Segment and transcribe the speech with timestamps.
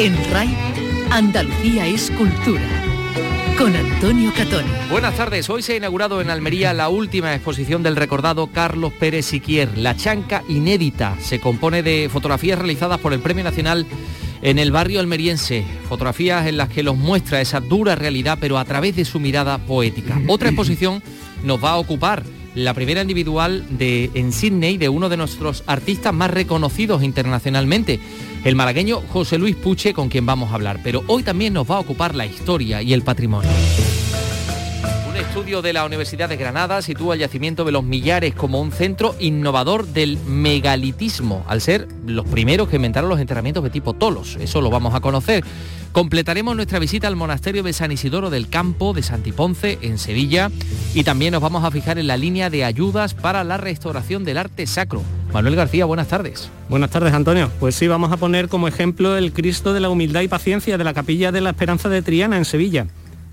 [0.00, 0.48] En RAI,
[1.10, 2.62] Andalucía es cultura.
[3.58, 4.64] Con Antonio Catón.
[4.92, 5.50] Buenas tardes.
[5.50, 9.96] Hoy se ha inaugurado en Almería la última exposición del recordado Carlos Pérez Siquier, La
[9.96, 11.16] Chanca Inédita.
[11.18, 13.86] Se compone de fotografías realizadas por el Premio Nacional
[14.40, 18.64] en el barrio almeriense, fotografías en las que los muestra esa dura realidad, pero a
[18.64, 20.20] través de su mirada poética.
[20.28, 21.02] Otra exposición
[21.42, 22.22] nos va a ocupar
[22.58, 28.00] la primera individual de, en Sydney de uno de nuestros artistas más reconocidos internacionalmente,
[28.44, 30.80] el malagueño José Luis Puche, con quien vamos a hablar.
[30.82, 33.50] Pero hoy también nos va a ocupar la historia y el patrimonio.
[35.08, 38.72] Un estudio de la Universidad de Granada sitúa el yacimiento de los Millares como un
[38.72, 44.36] centro innovador del megalitismo, al ser los primeros que inventaron los enterramientos de tipo tolos.
[44.40, 45.44] Eso lo vamos a conocer.
[45.92, 50.50] Completaremos nuestra visita al monasterio de San Isidoro del Campo de Santiponce, en Sevilla,
[50.94, 54.38] y también nos vamos a fijar en la línea de ayudas para la restauración del
[54.38, 55.02] arte sacro.
[55.32, 56.50] Manuel García, buenas tardes.
[56.68, 57.50] Buenas tardes, Antonio.
[57.58, 60.84] Pues sí, vamos a poner como ejemplo el Cristo de la Humildad y Paciencia de
[60.84, 62.86] la Capilla de la Esperanza de Triana, en Sevilla.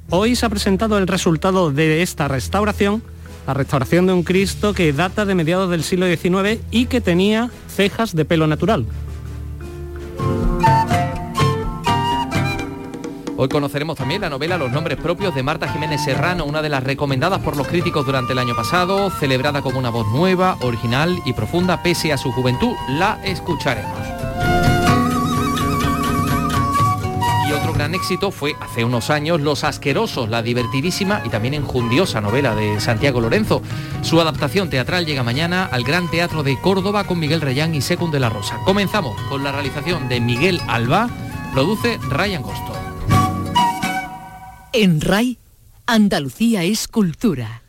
[0.09, 3.03] Hoy se ha presentado el resultado de esta restauración,
[3.47, 7.49] la restauración de un Cristo que data de mediados del siglo XIX y que tenía
[7.67, 8.85] cejas de pelo natural.
[13.37, 16.83] Hoy conoceremos también la novela Los nombres propios de Marta Jiménez Serrano, una de las
[16.83, 21.33] recomendadas por los críticos durante el año pasado, celebrada como una voz nueva, original y
[21.33, 22.73] profunda pese a su juventud.
[22.91, 23.91] La escucharemos.
[27.49, 32.21] Y otro gran éxito fue hace unos años Los Asquerosos, la divertidísima y también enjundiosa
[32.21, 33.61] novela de Santiago Lorenzo.
[34.01, 38.13] Su adaptación teatral llega mañana al Gran Teatro de Córdoba con Miguel Reyán y Secund
[38.13, 38.59] de la Rosa.
[38.63, 41.09] Comenzamos con la realización de Miguel Alba,
[41.53, 42.84] produce Ryan Gosto.
[44.77, 45.37] En RAI,
[45.85, 47.64] Andalucía es cultura.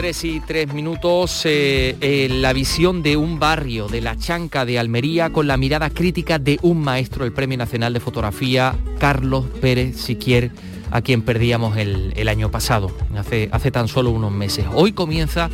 [0.00, 4.78] 3 y 3 minutos, eh, eh, la visión de un barrio, de la Chanca de
[4.78, 9.98] Almería, con la mirada crítica de un maestro, el Premio Nacional de Fotografía, Carlos Pérez
[9.98, 10.52] Siquier,
[10.90, 14.64] a quien perdíamos el, año pasado, hace tan solo unos meses.
[14.72, 15.50] Hoy comienza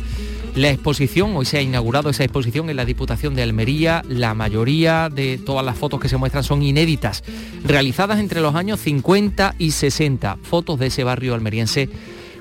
[0.55, 5.09] la exposición, hoy se ha inaugurado esa exposición en la Diputación de Almería, la mayoría
[5.13, 7.21] de todas las fotos que se muestran son inéditas,
[7.65, 11.89] realizadas entre los años 50 y 60, fotos de ese barrio almeriense,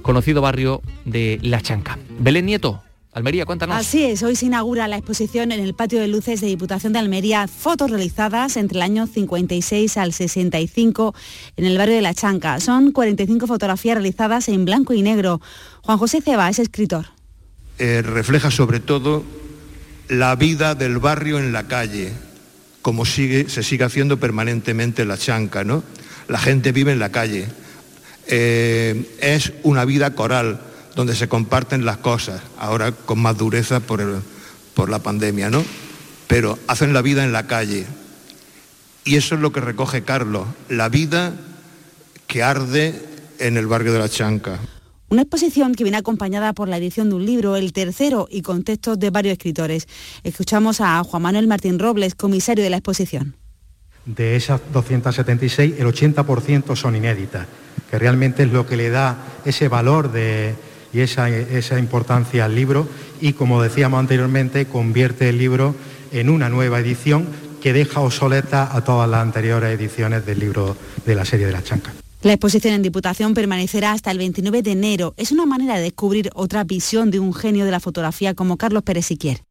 [0.06, 1.98] conocido barrio de La Chanca.
[2.18, 3.76] Belén Nieto, Almería, cuéntanos.
[3.76, 6.98] Así es, hoy se inaugura la exposición en el patio de luces de Diputación de
[6.98, 11.14] Almería, fotos realizadas entre el año 56 al 65
[11.56, 12.60] en el barrio de La Chanca.
[12.60, 15.40] Son 45 fotografías realizadas en blanco y negro.
[15.82, 17.06] Juan José Ceba es escritor.
[17.78, 19.22] eh, refleja sobre todo
[20.08, 22.12] la vida del barrio en la calle,
[22.80, 25.82] como sigue, se sigue haciendo permanentemente en la chanca, ¿no?
[26.28, 27.48] La gente vive en la calle.
[28.28, 30.60] Eh, es una vida coral,
[30.94, 34.02] donde se comparten las cosas, ahora con más dureza por,
[34.74, 35.64] por la pandemia, ¿no?
[36.26, 37.86] Pero hacen la vida en la calle.
[39.04, 41.34] Y eso es lo que recoge Carlos, la vida
[42.26, 43.00] que arde
[43.38, 44.58] en el barrio de la Chanca.
[45.08, 48.64] Una exposición que viene acompañada por la edición de un libro, el tercero, y con
[48.64, 49.86] textos de varios escritores.
[50.24, 53.36] Escuchamos a Juan Manuel Martín Robles, comisario de la exposición.
[54.06, 57.46] De esas 276, el 80% son inéditas,
[57.90, 60.54] que realmente es lo que le da ese valor de-
[60.92, 62.88] y esa, esa importancia al libro
[63.20, 65.74] y, como decíamos anteriormente, convierte el libro
[66.12, 67.26] en una nueva edición
[67.60, 71.62] que deja obsoleta a todas las anteriores ediciones del libro de la serie de la
[71.64, 71.92] chanca.
[72.22, 75.14] La exposición en Diputación permanecerá hasta el 29 de enero.
[75.16, 78.82] Es una manera de descubrir otra visión de un genio de la fotografía como Carlos
[78.84, 79.42] Pérez Siquier.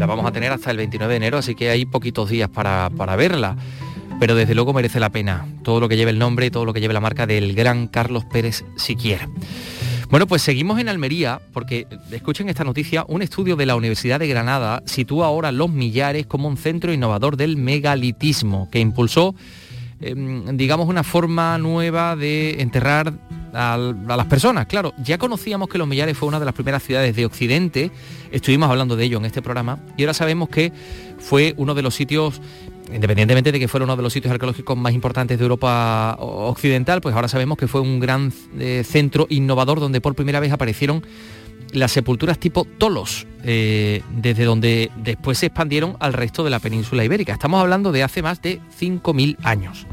[0.00, 2.88] La vamos a tener hasta el 29 de enero, así que hay poquitos días para,
[2.96, 3.54] para verla.
[4.18, 6.80] Pero desde luego merece la pena todo lo que lleve el nombre todo lo que
[6.80, 9.28] lleve la marca del gran Carlos Pérez Siquiera.
[10.08, 14.26] Bueno, pues seguimos en Almería porque, escuchen esta noticia, un estudio de la Universidad de
[14.26, 19.34] Granada sitúa ahora Los Millares como un centro innovador del megalitismo que impulsó,
[20.00, 20.14] eh,
[20.54, 23.12] digamos, una forma nueva de enterrar
[23.52, 24.66] a, las personas.
[24.66, 27.90] Claro, ya conocíamos que Los Millares fue una de las primeras ciudades de Occidente,
[28.30, 30.72] estuvimos hablando de ello en este programa, y ahora sabemos que
[31.18, 32.40] fue uno de los sitios
[32.92, 37.14] independientemente de que fuera uno de los sitios arqueológicos más importantes de Europa occidental, pues
[37.14, 41.04] ahora sabemos que fue un gran eh, centro innovador donde por primera vez aparecieron
[41.72, 47.04] las sepulturas tipo tolos, eh, desde donde después se expandieron al resto de la península
[47.04, 47.32] ibérica.
[47.32, 49.86] Estamos hablando de hace más de 5.000 años.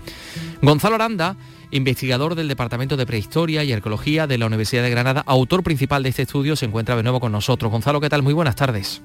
[0.61, 1.35] Gonzalo Aranda,
[1.71, 6.09] investigador del Departamento de Prehistoria y Arqueología de la Universidad de Granada, autor principal de
[6.09, 7.71] este estudio, se encuentra de nuevo con nosotros.
[7.71, 8.23] Gonzalo, ¿qué tal?
[8.23, 9.01] Muy buenas tardes.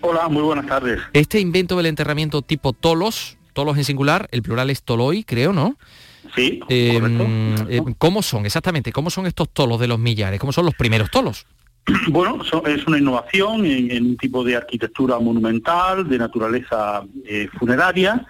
[0.00, 1.00] Hola, muy buenas tardes.
[1.12, 5.76] Este invento del enterramiento tipo tolos, tolos en singular, el plural es toloi, creo, ¿no?
[6.34, 7.26] Sí, Eh, correcto.
[7.68, 8.90] eh, ¿Cómo son exactamente?
[8.92, 10.40] ¿Cómo son estos tolos de los millares?
[10.40, 11.46] ¿Cómo son los primeros tolos?
[12.08, 18.26] Bueno, so- es una innovación en, un tipo de arquitectura monumental, de naturaleza eh, funeraria,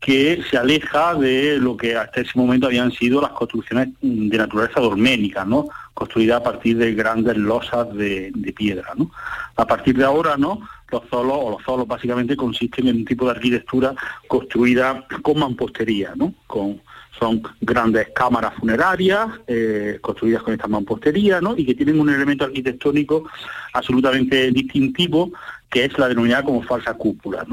[0.00, 4.38] que se aleja de lo que hasta ese momento habían sido las construcciones mm, de
[4.38, 5.66] naturaleza dolménica, ¿no?
[5.94, 9.10] Construidas a partir de grandes losas de, de piedra, ¿no?
[9.56, 10.60] A partir de ahora, ¿no?
[10.90, 13.94] Los zolos, o los zolos básicamente consisten en un tipo de arquitectura
[14.28, 16.32] construida con mampostería, ¿no?
[16.46, 16.80] Con,
[17.18, 21.54] son grandes cámaras funerarias eh, construidas con esta mampostería, ¿no?
[21.56, 23.28] Y que tienen un elemento arquitectónico
[23.72, 25.32] absolutamente distintivo,
[25.70, 27.46] que es la denominada como falsa cúpula.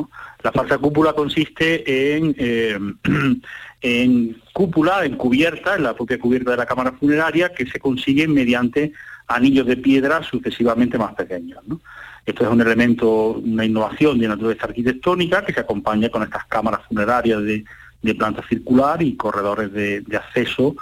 [0.43, 2.77] La falsa cúpula consiste en, eh,
[3.81, 8.27] en cúpula, en cubierta, en la propia cubierta de la cámara funeraria, que se consigue
[8.27, 8.93] mediante
[9.27, 11.61] anillos de piedra sucesivamente más pequeños.
[12.25, 16.81] Esto es un elemento, una innovación de naturaleza arquitectónica que se acompaña con estas cámaras
[16.87, 17.65] funerarias de,
[18.05, 20.75] de planta circular y corredores de, de acceso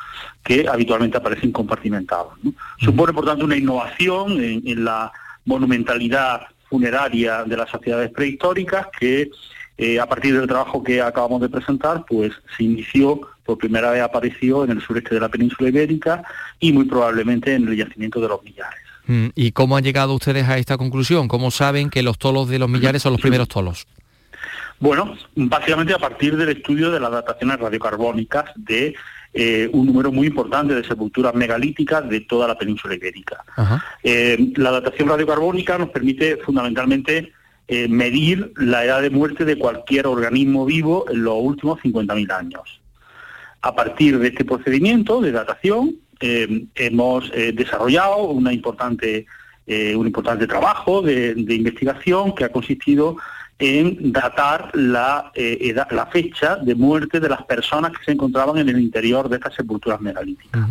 [0.44, 2.34] que habitualmente aparecen compartimentados.
[2.44, 2.54] ¿no?
[2.80, 5.12] Supone, por tanto, una innovación en, en la
[5.46, 9.30] monumentalidad funeraria de las sociedades prehistóricas que
[9.78, 14.02] eh, a partir del trabajo que acabamos de presentar, pues se inició, por primera vez
[14.02, 16.24] apareció en el sureste de la península ibérica
[16.60, 18.80] y muy probablemente en el yacimiento de los millares.
[19.08, 21.28] Mm, ¿Y cómo han llegado ustedes a esta conclusión?
[21.28, 23.88] ¿Cómo saben que los tolos de los millares son los primeros tolos?
[24.80, 28.96] Bueno, básicamente a partir del estudio de las dataciones radiocarbónicas de
[29.36, 33.44] eh, un número muy importante de sepulturas megalíticas de toda la península ibérica.
[34.04, 37.32] Eh, la datación radiocarbónica nos permite fundamentalmente
[37.68, 42.80] eh, medir la edad de muerte de cualquier organismo vivo en los últimos 50.000 años.
[43.64, 49.26] A partir de este procedimiento de datación, eh, hemos desarrollado una importante,
[49.66, 53.18] un importante trabajo de, de investigación que ha consistido
[53.60, 58.58] en datar la, eh, edad- la fecha de muerte de las personas que se encontraban
[58.58, 60.62] en el interior de estas sepulturas megalíticas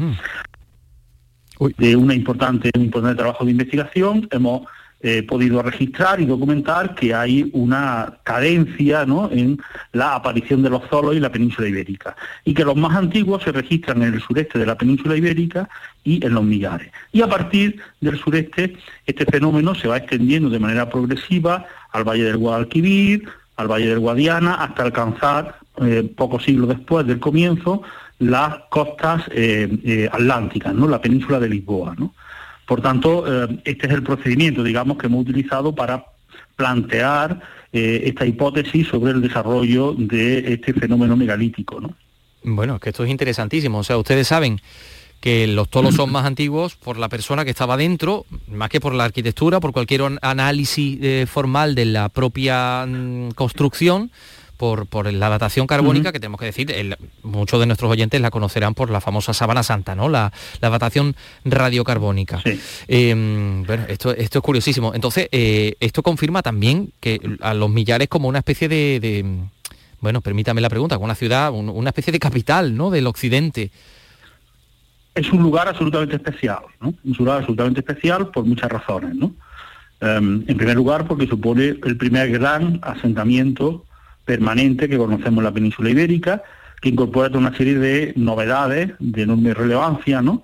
[1.58, 1.70] Ujú.
[1.78, 4.62] de una importante, un importante trabajo de investigación, hemos
[5.02, 9.60] eh, podido registrar y documentar que hay una cadencia en
[9.92, 12.14] la aparición de los zolos en la península ibérica
[12.44, 15.68] y que los más antiguos se registran en el sureste de la península ibérica
[16.04, 16.92] y en los millares.
[17.12, 18.76] Y a partir del sureste
[19.06, 23.98] este fenómeno se va extendiendo de manera progresiva al Valle del Guadalquivir, al Valle del
[23.98, 27.82] Guadiana, hasta alcanzar, eh, pocos siglos después del comienzo,
[28.18, 30.86] las costas eh, eh, atlánticas, ¿no?
[30.86, 31.94] la península de Lisboa.
[31.98, 32.14] ¿no?
[32.72, 36.06] Por tanto, eh, este es el procedimiento, digamos, que hemos utilizado para
[36.56, 37.38] plantear
[37.70, 41.82] eh, esta hipótesis sobre el desarrollo de este fenómeno megalítico.
[41.82, 41.94] ¿no?
[42.42, 43.80] Bueno, es que esto es interesantísimo.
[43.80, 44.58] O sea, ustedes saben
[45.20, 48.94] que los tolos son más antiguos por la persona que estaba dentro, más que por
[48.94, 54.10] la arquitectura, por cualquier an- análisis eh, formal de la propia mm, construcción,
[54.62, 58.30] por, por la datación carbónica, que tenemos que decir, el- muchos de nuestros oyentes la
[58.30, 60.08] conocerán por la famosa sábana santa, ¿no?
[60.08, 62.40] La, la datación radiocarbónica.
[62.44, 62.60] Sí.
[62.86, 63.12] Eh,
[63.66, 64.94] bueno, esto, esto es curiosísimo.
[64.94, 69.24] Entonces, eh, esto confirma también que a los millares como una especie de, de,
[70.00, 72.90] bueno, permítame la pregunta, como una ciudad, un- una especie de capital, ¿no?
[72.90, 73.72] Del occidente.
[75.16, 76.94] es un lugar absolutamente especial, ¿no?
[77.04, 79.34] Un lugar absolutamente especial por muchas razones, ¿no?
[80.00, 83.84] Em, en primer lugar, porque supone el primer gran asentamiento
[84.24, 86.42] permanente que conocemos en la península ibérica,
[86.80, 90.42] que incorpora toda una serie de novedades de enorme relevancia, ¿no?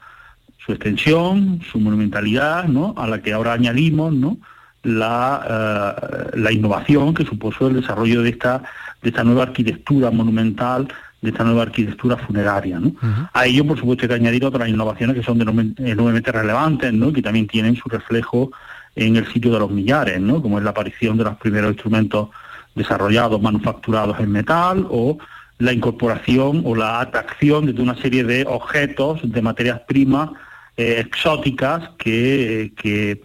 [0.64, 2.94] Su extensión, su monumentalidad, ¿no?
[2.96, 4.38] A la que ahora añadimos, ¿no?
[4.82, 5.96] La,
[6.32, 8.62] eh, la innovación que supuso el desarrollo de esta,
[9.02, 10.88] de esta nueva arquitectura monumental,
[11.20, 12.92] de esta nueva arquitectura funeraria, ¿no?
[13.32, 17.12] A ello, por supuesto, hay que añadir otras innovaciones que son enorme- enormemente relevantes, ¿no?
[17.12, 18.52] que también tienen su reflejo
[18.94, 20.40] en el sitio de los millares, ¿no?
[20.40, 22.28] como es la aparición de los primeros instrumentos
[22.78, 25.18] desarrollados, manufacturados en metal, o
[25.58, 30.30] la incorporación o la atracción de una serie de objetos, de materias primas
[30.76, 33.20] eh, exóticas que, que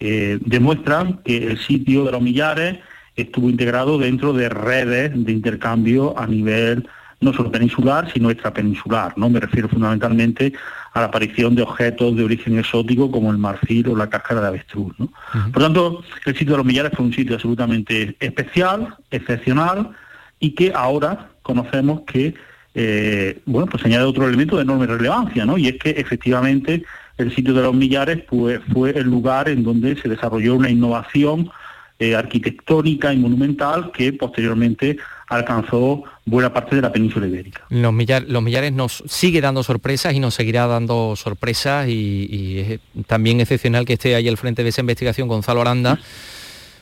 [0.00, 2.78] eh, demuestran que el sitio de los millares
[3.14, 6.86] estuvo integrado dentro de redes de intercambio a nivel
[7.20, 9.14] no solo peninsular, sino extrapeninsular.
[9.16, 9.30] ¿no?
[9.30, 10.52] Me refiero fundamentalmente
[10.92, 14.48] a la aparición de objetos de origen exótico como el marfil o la cáscara de
[14.48, 14.94] avestruz.
[14.98, 15.08] ¿no?
[15.52, 19.90] Por tanto, el sitio de los millares fue un sitio absolutamente especial, excepcional,
[20.38, 22.34] y que ahora conocemos que
[22.78, 25.56] eh, bueno, pues añade otro elemento de enorme relevancia, ¿no?
[25.56, 26.84] Y es que efectivamente
[27.16, 31.50] el sitio de los millares pues, fue el lugar en donde se desarrolló una innovación
[31.98, 37.62] eh, arquitectónica y monumental que posteriormente alcanzó buena parte de la península ibérica.
[37.68, 37.92] Los,
[38.28, 43.84] los millares nos sigue dando sorpresas y nos seguirá dando sorpresas y, es también excepcional
[43.84, 45.98] que esté ahí al frente de esa investigación Gonzalo Aranda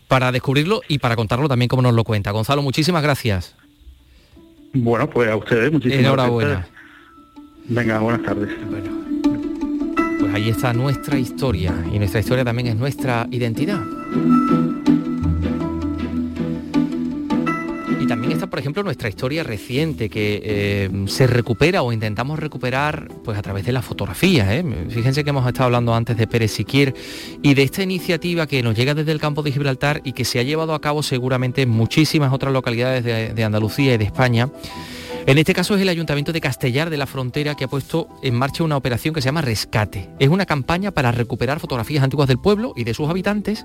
[0.08, 2.30] para descubrirlo y para contarlo también como nos lo cuenta.
[2.30, 3.54] Gonzalo, muchísimas gracias.
[4.72, 6.66] Bueno, pues a ustedes muchísimas Enhorabuena.
[7.66, 8.50] Venga, buenas tardes.
[8.68, 8.90] Bueno,
[10.20, 13.80] pues ahí está nuestra historia y nuestra historia también es nuestra identidad.
[18.04, 23.08] Y también está, por ejemplo, nuestra historia reciente que eh, se recupera o intentamos recuperar
[23.24, 24.54] pues a través de la fotografía.
[24.54, 24.62] ¿eh?
[24.90, 26.92] Fíjense que hemos estado hablando antes de Pérez Siquier
[27.42, 30.38] y de esta iniciativa que nos llega desde el campo de Gibraltar y que se
[30.38, 34.50] ha llevado a cabo seguramente en muchísimas otras localidades de, Andalucía y de España.
[35.24, 38.34] En este caso es el Ayuntamiento de Castellar de la Frontera que ha puesto en
[38.34, 40.10] marcha una operación que se llama Rescate.
[40.18, 43.64] Es una campaña para recuperar fotografías antiguas del pueblo y de sus habitantes.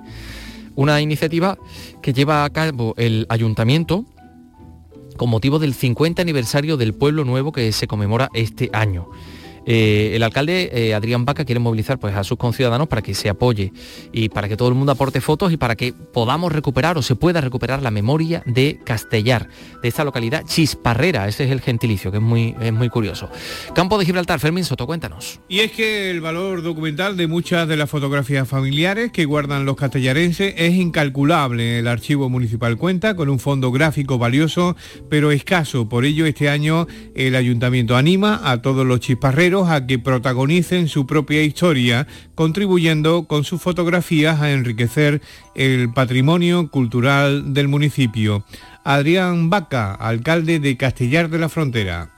[0.76, 1.58] Una iniciativa
[2.02, 4.06] que lleva a cabo el ayuntamiento
[5.20, 9.10] con motivo del 50 aniversario del Pueblo Nuevo que se conmemora este año.
[9.66, 13.30] Eh, el alcalde eh, Adrián Vaca quiere movilizar pues, a sus conciudadanos para que se
[13.30, 13.72] apoye
[14.12, 17.16] y para que todo el mundo aporte fotos y para que podamos recuperar o se
[17.16, 19.50] pueda recuperar la memoria de Castellar,
[19.82, 23.30] de esta localidad chisparrera, ese es el gentilicio, que es muy, es muy curioso.
[23.74, 25.40] Campo de Gibraltar, Fermín Soto, cuéntanos.
[25.48, 29.76] Y es que el valor documental de muchas de las fotografías familiares que guardan los
[29.76, 31.80] castellarenses es incalculable.
[31.80, 34.76] El archivo municipal cuenta con un fondo gráfico valioso,
[35.10, 35.90] pero escaso.
[35.90, 41.08] Por ello, este año el ayuntamiento anima a todos los chisparreros a que protagonicen su
[41.08, 45.22] propia historia, contribuyendo con sus fotografías a enriquecer
[45.56, 48.46] el patrimonio cultural del municipio.
[48.84, 52.12] Adrián Vaca, alcalde de Castellar de la Frontera.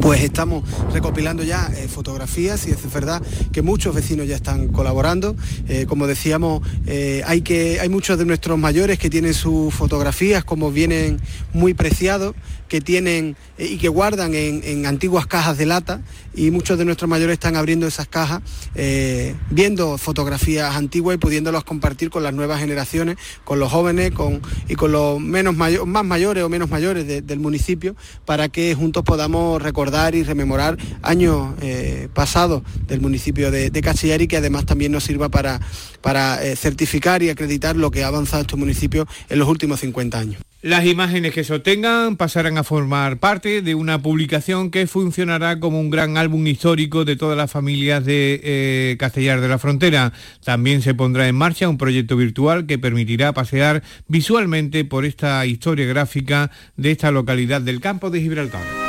[0.00, 5.36] Pues estamos recopilando ya eh, fotografías y es verdad que muchos vecinos ya están colaborando.
[5.68, 10.44] Eh, como decíamos, eh, hay, que, hay muchos de nuestros mayores que tienen sus fotografías
[10.44, 11.20] como vienen
[11.52, 12.34] muy preciados
[12.74, 16.00] que tienen eh, y que guardan en, antiguas cajas de lata
[16.34, 18.42] y muchos de nuestros mayores están abriendo esas cajas,
[18.74, 24.42] eh, viendo fotografías antiguas y pudiéndolas compartir con las nuevas generaciones, con los jóvenes con,
[24.68, 29.62] y con los menos más mayores o menos mayores del municipio, para que juntos podamos
[29.62, 35.04] recordar y rememorar años eh, pasados del municipio de, de y que además también nos
[35.04, 35.60] sirva para,
[36.00, 40.53] para certificar y acreditar lo que ha avanzado este municipio en los últimos 50 años.
[40.64, 45.78] Las imágenes que se obtengan pasarán a formar parte de una publicación que funcionará como
[45.78, 50.14] un gran álbum histórico de todas las familias de eh, Castellar de la Frontera.
[50.42, 55.84] También se pondrá en marcha un proyecto virtual que permitirá pasear visualmente por esta historia
[55.84, 58.83] gráfica de esta localidad del campo de Gibraltar.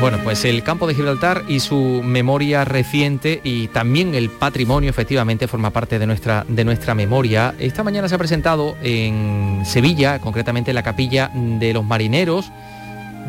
[0.00, 5.48] Bueno, pues el campo de Gibraltar y su memoria reciente y también el patrimonio efectivamente
[5.48, 7.52] forma parte de nuestra, de nuestra memoria.
[7.58, 12.52] Esta mañana se ha presentado en Sevilla, concretamente en la capilla de los marineros,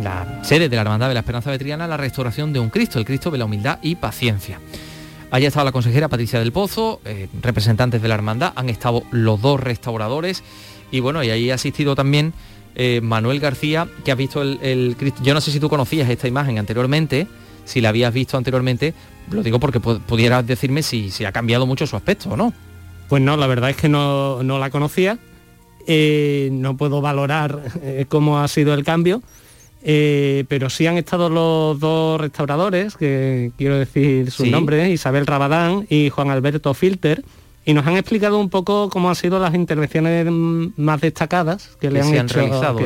[0.04, 3.06] la sede de la Hermandad de la Esperanza Vetriana, la restauración de un Cristo, el
[3.06, 4.60] Cristo de la humildad y paciencia.
[5.32, 9.42] Allá estado la consejera Patricia del Pozo, eh, representantes de la hermandad, han estado los
[9.42, 10.44] dos restauradores
[10.92, 12.34] y bueno, y ahí ha asistido también
[12.76, 15.22] eh, Manuel García, que ha visto el, Cristo.
[15.24, 17.28] Yo no sé si tú conocías esta imagen anteriormente,
[17.66, 18.94] si la habías visto anteriormente,
[19.32, 22.54] lo digo porque pudieras decirme si, ha cambiado mucho su aspecto o no.
[23.08, 25.18] Pues no, la verdad es que no, la conocía.
[25.88, 29.24] Eh, no puedo valorar eh, cómo ha sido el cambio,
[29.84, 36.10] pero sí han estado los dos restauradores, que quiero decir sus nombres, Isabel Rabadán y
[36.10, 37.24] Juan Alberto Filter,
[37.70, 40.26] y nos han explicado un poco cómo han sido las intervenciones
[40.76, 42.80] más destacadas que, le han, han realizado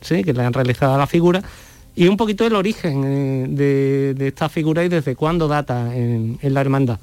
[0.00, 1.42] sí, que le han realizado a la figura
[1.96, 6.60] y un poquito el origen eh, de, esta figura y desde cuándo data en, la
[6.60, 7.00] hermandad.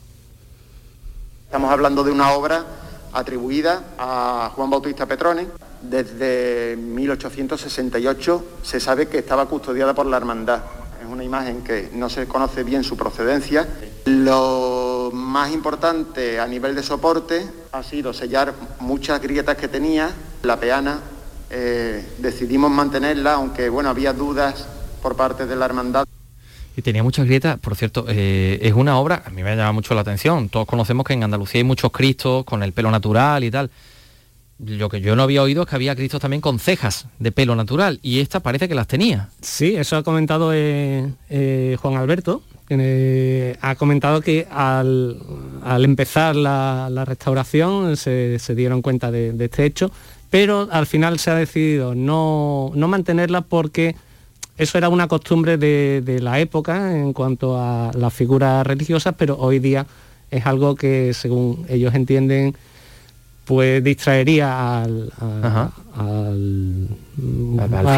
[1.47, 2.63] Estamos hablando de una obra
[3.11, 5.47] atribuida a Juan Bautista Petrone.
[5.81, 10.61] Desde 1868 se sabe que estaba custodiada por la hermandad.
[11.09, 13.67] Una imagen que no se conoce bien su procedencia.
[14.05, 20.11] Lo más importante a nivel de soporte ha sido sellar muchas grietas que tenía.
[20.43, 20.99] La peana
[21.49, 24.67] eh, decidimos mantenerla, aunque bueno, había dudas
[25.01, 26.05] por parte de la hermandad.
[26.75, 29.95] Y tenía muchas grietas, por cierto, eh, es una obra, a mí me llama mucho
[29.95, 30.47] la atención.
[30.47, 33.71] Todos conocemos que en Andalucía hay muchos cristos con el pelo natural y tal.
[34.59, 37.55] Lo que yo no había oído es que había cristos también con cejas de pelo
[37.55, 39.29] natural y esta parece que las tenía.
[39.41, 42.43] Sí, eso ha comentado eh, Juan Alberto,
[43.61, 45.17] ha comentado que al,
[45.83, 49.91] empezar la, restauración se, dieron cuenta de, este hecho,
[50.29, 53.95] pero al final se ha decidido no, mantenerla porque
[54.57, 59.59] eso era una costumbre de, la época en cuanto a las figuras religiosas, pero hoy
[59.59, 59.87] día
[60.29, 62.55] es algo que, según ellos entienden,
[63.49, 66.87] pues distraería al, al,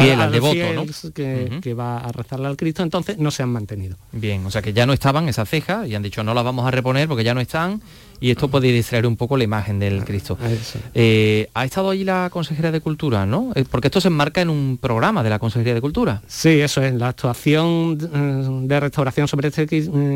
[0.00, 0.86] fiel, al, devoto, ¿no?
[1.12, 3.98] que, va a rezarle al Cristo, entonces no se han mantenido.
[4.12, 6.66] Bien, o sea que ya no estaban esas cejas y han dicho no las vamos
[6.66, 7.82] a reponer porque ya no están
[8.22, 10.38] y esto puede distraer un poco la imagen del ah, Cristo.
[10.94, 13.50] Eh, ha estado allí la Consejería de Cultura, ¿no?
[13.56, 16.22] Eh, porque esto se enmarca en un programa de la Consejería de Cultura.
[16.28, 16.94] Sí, eso es.
[16.94, 19.66] La actuación eh, de restauración sobre este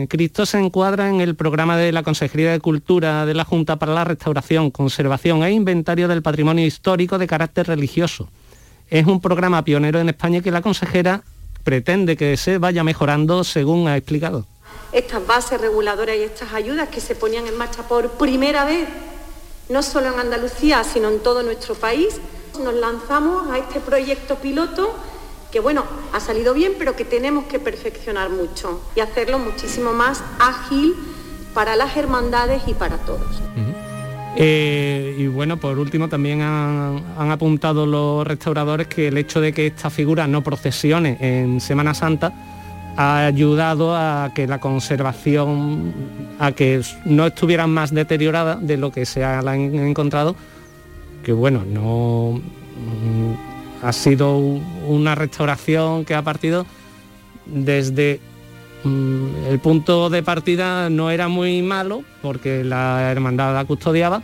[0.08, 3.92] Cristo se encuadra en el programa de la Consejería de Cultura de la Junta para
[3.92, 8.28] la Restauración, Conservación e Inventario del Patrimonio Histórico de carácter religioso.
[8.88, 11.25] Es un programa pionero en España que la consejera
[11.64, 14.46] pretende que se vaya mejorando según ha explicado
[14.96, 18.88] estas bases reguladoras y estas ayudas que se ponían en marcha por primera vez,
[19.68, 22.18] no solo en Andalucía, sino en todo nuestro país,
[22.64, 24.94] nos lanzamos a este proyecto piloto
[25.52, 25.84] que bueno,
[26.14, 30.94] ha salido bien, pero que tenemos que perfeccionar mucho y hacerlo muchísimo más ágil
[31.52, 33.42] para las hermandades y para todos.
[34.38, 39.52] Eh, y bueno, por último también han, han, apuntado los restauradores que el hecho de
[39.52, 42.55] que esta figura no procesione en Semana Santa
[42.96, 45.92] ha ayudado a que la conservación,
[46.38, 50.34] a que no estuvieran más deteriorada de lo que se ha encontrado,
[51.22, 56.66] que bueno, no mm, ha sido una restauración que ha partido
[57.46, 58.20] desde
[59.49, 64.23] el punto de partida no era muy malo porque la hermandad la custodiaba,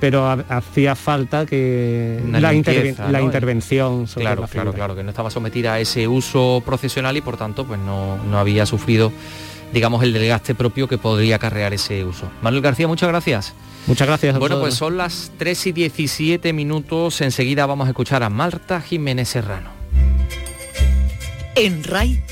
[0.00, 5.80] pero hacía falta que la, intervención sobre claro, claro, claro, que no estaba sometida a
[5.80, 9.12] ese uso procesional y por tanto pues no, no había sufrido
[9.72, 12.28] digamos el desgaste propio que podría acarrear ese uso.
[12.42, 13.54] Manuel García, muchas gracias.
[13.86, 14.38] Muchas gracias.
[14.38, 17.20] bueno, pues son las 3 y 17 minutos.
[17.20, 19.70] Enseguida vamos a escuchar a Marta Jiménez Serrano.
[21.54, 22.22] En RAI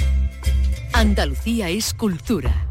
[0.96, 2.68] Andalucía es cultura.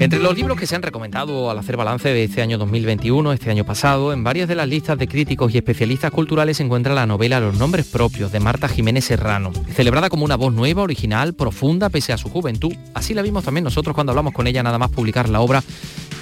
[0.00, 3.52] Entre los libros que se han recomendado al hacer balance de este año 2021, este
[3.52, 7.06] año pasado, en varias de las listas de críticos y especialistas culturales se encuentra la
[7.06, 11.88] novela Los nombres propios de Marta Jiménez Serrano, celebrada como una voz nueva, original, profunda,
[11.88, 12.74] pese a su juventud.
[12.94, 15.62] Así la vimos también nosotros cuando hablamos con ella nada más publicar la obra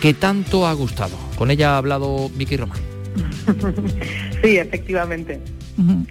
[0.01, 1.17] que tanto ha gustado.
[1.37, 2.79] Con ella ha hablado Vicky Román.
[4.43, 5.41] sí, efectivamente.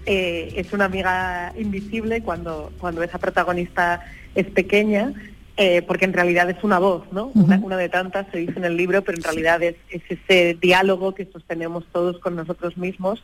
[0.06, 5.14] Eh, es una amiga invisible cuando, cuando esa protagonista es pequeña,
[5.58, 7.32] eh, porque en realidad es una voz, ¿no?
[7.34, 11.26] una, de tantas, se dice en el libro, pero en realidad es, ese diálogo que
[11.26, 13.24] sostenemos todos con nosotros mismos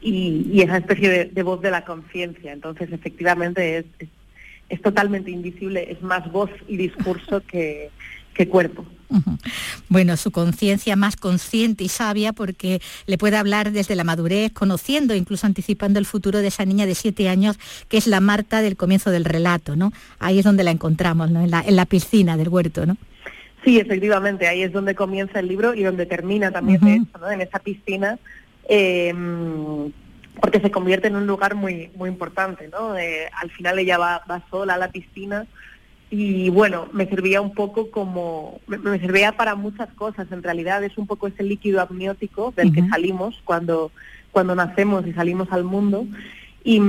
[0.00, 2.52] y, esa especie de, voz de la conciencia.
[2.52, 3.86] Entonces, efectivamente, es,
[4.68, 7.90] es, totalmente invisible, es más voz y discurso que,
[8.34, 8.84] que cuerpo.
[9.88, 15.14] Bueno, su conciencia más consciente y sabia porque le puede hablar desde la madurez, conociendo,
[15.14, 18.76] incluso anticipando el futuro de esa niña de siete años, que es la Marta del
[18.76, 19.92] comienzo del relato, ¿no?
[20.18, 21.42] Ahí es donde la encontramos, ¿no?
[21.42, 22.96] En la, en la piscina del huerto, ¿no?
[23.64, 27.30] Sí, efectivamente, ahí es donde comienza el libro y donde termina también, ¿no?
[27.30, 28.18] En esa piscina.
[28.68, 29.92] Em,
[30.40, 32.96] porque se convierte en un lugar muy muy importante, ¿no?
[32.96, 35.46] Eh, al final ella va, va sola a la piscina,
[36.14, 40.98] y bueno, me servía un poco como, me, servía para muchas cosas, en realidad es
[40.98, 43.90] un poco ese líquido amniótico del que salimos cuando,
[44.30, 46.06] cuando nacemos y salimos al mundo.
[46.64, 46.82] Y,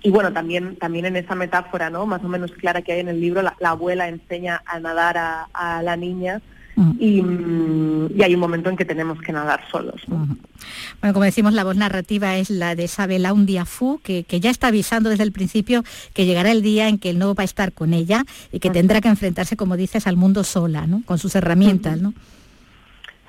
[0.00, 2.06] y bueno, también, también en esa metáfora, ¿no?
[2.06, 5.48] Más o menos clara que hay en el libro, la, abuela enseña a nadar a,
[5.52, 6.40] a la niña
[6.78, 10.00] Mm, y, hay un momento en que tenemos que nadar solos.
[10.06, 13.26] Bueno, como decimos, la voz narrativa es la de Isabel
[13.66, 15.82] Fu, que, que ya está avisando desde el principio
[16.14, 18.70] que llegará el día en que él no va a estar con ella y que
[18.70, 21.02] tendrá que enfrentarse, como dices, al mundo sola, ¿no?
[21.04, 22.14] Con sus herramientas, ¿no?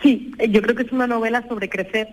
[0.03, 2.07] Sí, eh, yo creo que es una novela sobre crecer.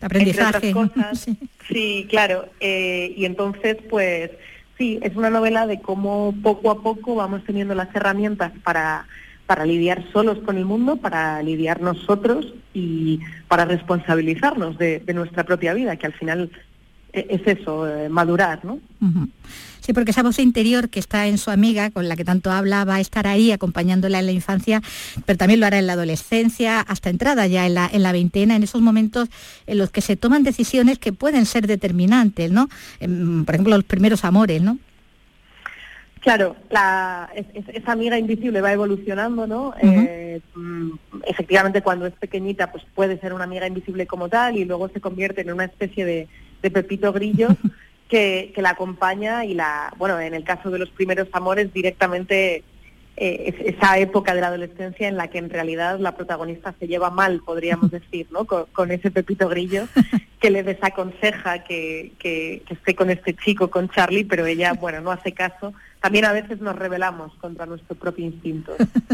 [0.00, 0.72] Aprendizaje.
[1.68, 2.06] sí.
[2.08, 2.46] claro.
[2.60, 4.30] Eh, y entonces, pues
[4.78, 9.06] sí, es una novela de cómo poco a poco vamos teniendo las herramientas para
[9.52, 15.74] para lidiar solos con el mundo, para lidiar nosotros y para responsabilizarnos de, nuestra propia
[15.74, 16.50] vida, que al final
[17.12, 18.78] e, es eso, eh, madurar, ¿no?
[19.80, 22.86] Sí, porque esa voz interior que está en su amiga, con la que tanto habla,
[22.86, 24.80] va a estar ahí acompañándola en la infancia,
[25.26, 28.56] pero también lo hará en la adolescencia, hasta entrada ya en la, en la veintena,
[28.56, 29.28] en esos momentos
[29.66, 32.70] en los que se toman decisiones que pueden ser determinantes, ¿no?
[33.44, 34.78] por ejemplo, los primeros amores, ¿no?
[36.22, 39.74] Claro, la, esa amiga invisible va evolucionando, ¿no?
[39.82, 40.90] Eh, mm,
[41.26, 45.00] efectivamente, cuando es pequeñita, pues puede ser una amiga invisible como tal y luego se
[45.00, 46.28] convierte en una especie de,
[46.60, 47.48] pepito grillo
[48.08, 52.62] que, la acompaña y la, bueno, en el caso de los primeros amores directamente
[53.16, 57.10] eh, esa época de la adolescencia en la que en realidad la protagonista se lleva
[57.10, 58.44] mal, podríamos decir, ¿no?
[58.44, 59.88] Con, ese Pepito Grillo
[60.38, 65.00] que le desaconseja que, que, que esté con este chico, con Charlie, pero ella, bueno,
[65.00, 68.72] no hace caso también a veces nos rebelamos contra nuestro propio instinto.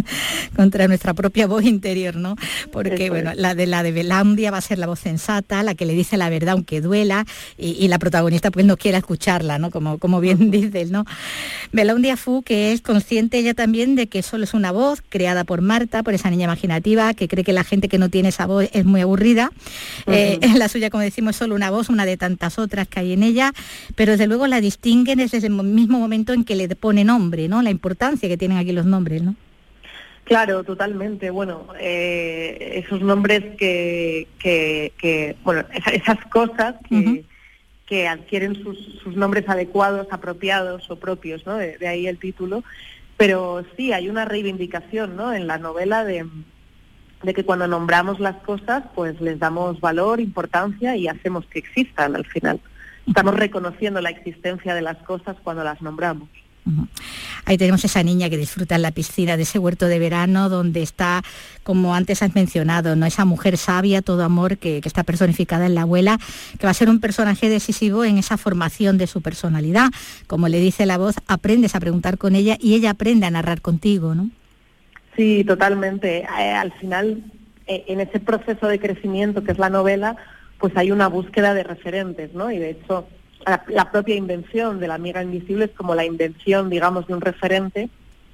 [0.57, 2.35] contra nuestra propia voz interior, ¿no?
[2.72, 5.85] Porque, bueno, la de la de Belandia va a ser la voz sensata, la que
[5.85, 7.27] le dice la verdad aunque duela,
[7.59, 9.70] y, la protagonista pues no quiere escucharla, ¿no?
[9.70, 11.05] Como, como bien dices, ¿no?
[11.72, 15.61] Belandia Fu, que es consciente ella también de que solo es una voz creada por
[15.61, 18.68] Marta, por esa niña imaginativa, que cree que la gente que no tiene esa voz
[18.72, 19.53] es muy aburrida.
[20.07, 23.12] Eh, la suya, como decimos, es solo una voz, una de tantas otras que hay
[23.12, 23.53] en ella,
[23.94, 27.62] pero desde luego la distinguen desde el mismo momento en que le pone nombre, ¿no?
[27.62, 29.34] La importancia que tienen aquí los nombres, ¿no?
[30.28, 31.30] Claro, totalmente.
[31.30, 37.24] Bueno, eh, esos nombres que, que, bueno, esas, cosas que,
[37.86, 41.56] que adquieren sus, sus, nombres adecuados, apropiados o propios, ¿no?
[41.56, 42.62] De, ahí el título.
[43.16, 45.32] Pero sí, hay una reivindicación, ¿no?
[45.32, 46.26] En la novela de,
[47.22, 52.14] de que cuando nombramos las cosas, pues les damos valor, importancia y hacemos que existan
[52.14, 52.60] al final.
[53.06, 56.28] Estamos reconociendo la existencia de las cosas cuando las nombramos.
[57.44, 60.83] Ahí tenemos esa niña que disfruta en la piscina de ese huerto de verano donde
[60.83, 61.22] está,
[61.62, 63.07] como antes has mencionado, ¿no?
[63.07, 66.18] esa mujer sabia, todo amor que, está personificada en la abuela,
[66.59, 69.90] que va a ser un personaje decisivo en esa formación de su personalidad.
[70.26, 73.61] Como le dice la voz, aprendes a preguntar con ella y ella aprende a narrar
[73.61, 74.31] contigo, ¿no?
[75.16, 76.18] Sí, totalmente.
[76.20, 77.24] Eh, al final,
[77.66, 80.16] eh, en ese proceso de crecimiento que es la novela,
[80.59, 82.50] pues hay una búsqueda de referentes, ¿no?
[82.50, 83.07] Y de hecho,
[83.50, 87.88] la, propia invención de la amiga invisible es como la invención, digamos, de un referente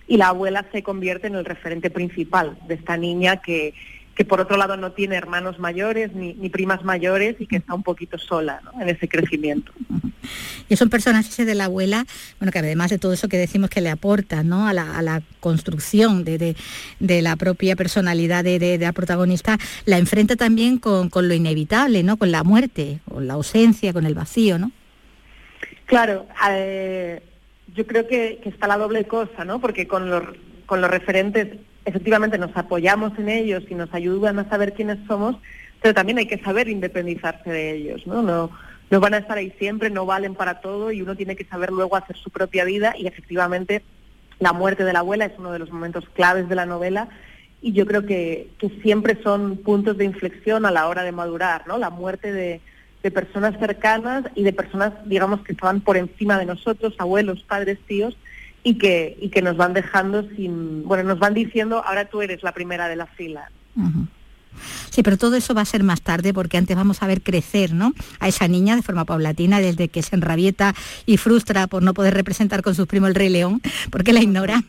[0.07, 3.74] y la abuela se convierte en el referente principal de esta niña que,
[4.14, 7.83] que por otro lado no tiene hermanos mayores ni, primas mayores y que está un
[7.83, 9.72] poquito sola en ese crecimiento.
[10.68, 12.07] Y es un personaje de la abuela,
[12.38, 14.66] bueno, que además de todo eso que decimos que le aporta ¿no?
[14.68, 16.57] a, la, construcción de,
[17.00, 22.16] la propia personalidad de, la protagonista, la enfrenta también con, con, lo inevitable, ¿no?
[22.16, 24.70] con la muerte, con la ausencia, con el vacío, ¿no?
[25.87, 27.23] Claro, eh,
[27.75, 29.61] yo creo que, está la doble cosa, ¿no?
[29.61, 30.23] Porque con los,
[30.66, 35.37] con los referentes efectivamente nos apoyamos en ellos y nos ayudan a saber quiénes somos,
[35.83, 38.23] pero también hay que saber independizarse de ellos, ¿no?
[38.23, 38.51] No,
[38.90, 41.70] no van a estar ahí siempre, no valen para todo y uno tiene que saber
[41.70, 43.83] luego hacer su propia vida y efectivamente
[44.38, 47.09] la muerte de la abuela es uno de los momentos claves de la novela
[47.61, 51.66] y yo creo que, que siempre son puntos de inflexión a la hora de madurar,
[51.66, 51.77] ¿no?
[51.77, 52.61] La muerte de,
[53.05, 57.79] de personas cercanas y de personas, digamos, que estaban por encima de nosotros, abuelos, padres,
[57.87, 58.17] tíos,
[58.62, 62.43] y que, y que nos van dejando sin, bueno, nos van diciendo, ahora tú eres
[62.43, 63.51] la primera de la fila.
[64.90, 67.73] Sí, pero todo eso va a ser más tarde porque antes vamos a ver crecer
[67.73, 67.93] ¿no?
[68.21, 70.75] a esa niña de forma paulatina desde que se enrabieta
[71.07, 74.64] y frustra por no poder representar con sus primos el Rey León, porque la ignora,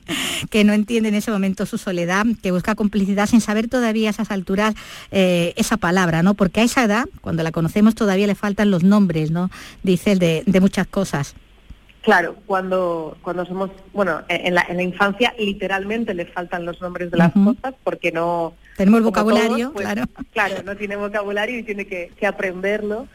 [0.50, 4.12] que no entiende en ese momento su soledad, que busca complicidad sin saber todavía a
[4.12, 4.76] esas alturas
[5.12, 6.34] eh, esa palabra, ¿no?
[6.34, 9.50] Porque a esa edad, cuando la conocemos, todavía le faltan los nombres, ¿no?
[9.84, 11.36] Dice de, de muchas cosas.
[12.06, 17.10] Claro, cuando, cuando somos, bueno, en la, en la infancia literalmente le faltan los nombres
[17.10, 18.54] de las cosas porque no...
[18.78, 20.04] Tenemos el vocabulario, pues, claro.
[20.32, 23.08] Claro, no tiene vocabulario y tiene que, aprenderlo.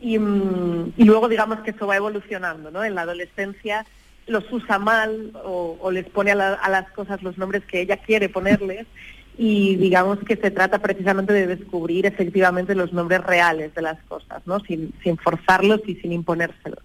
[0.00, 2.84] Y, mm, y, luego digamos que eso va evolucionando, ¿no?
[2.84, 3.84] En la adolescencia
[4.28, 7.96] los usa mal o, o les pone a, a, las cosas los nombres que ella
[7.96, 8.86] quiere ponerles
[9.40, 14.42] y digamos que se trata precisamente de descubrir efectivamente los nombres reales de las cosas,
[14.46, 14.58] ¿no?
[14.58, 16.80] sin, forzarlos y sin imponérselos.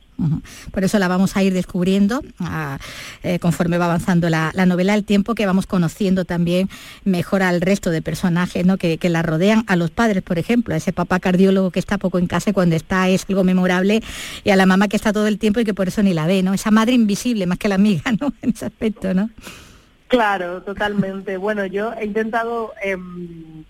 [0.72, 2.22] Por eso la vamos a ir descubriendo
[3.24, 6.70] eh, conforme va avanzando la, novela, el tiempo que vamos conociendo también
[7.04, 8.78] mejor al resto de personajes ¿no?
[8.78, 12.20] que, la rodean, a los padres, por ejemplo, a ese papá cardiólogo que está poco
[12.20, 14.04] en casa y cuando está es algo memorable,
[14.44, 16.28] y a la mamá que está todo el tiempo y que por eso ni la
[16.28, 16.54] ve, ¿no?
[16.54, 18.32] Esa madre invisible más que la amiga, ¿no?
[18.44, 19.32] En ese aspecto, ¿no?
[20.14, 21.38] Claro, totalmente.
[21.38, 23.64] Bueno, yo he intentado em,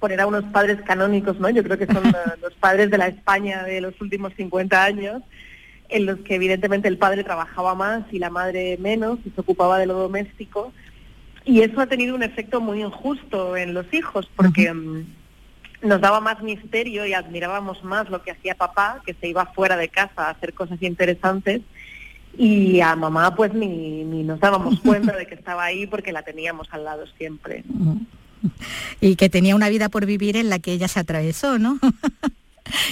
[0.00, 1.48] poner a unos padres canónicos, ¿no?
[1.50, 2.02] Yo creo que son
[2.42, 5.22] los padres de la España de los últimos 50 años,
[5.88, 9.78] en los que evidentemente el padre trabajaba más y la madre menos y se ocupaba
[9.78, 10.72] de lo doméstico.
[11.44, 15.06] Y eso ha tenido un efecto muy injusto en los hijos, porque em,
[15.80, 19.76] nos daba más misterio y admirábamos más lo que hacía papá, que se iba fuera
[19.76, 21.62] de casa a hacer cosas interesantes,
[22.38, 26.22] y a mamá pues ni, ni nos dábamos cuenta de que estaba ahí porque la
[26.22, 27.64] teníamos al lado siempre.
[29.00, 31.78] Y que tenía una vida por vivir en la que ella se atravesó, ¿no?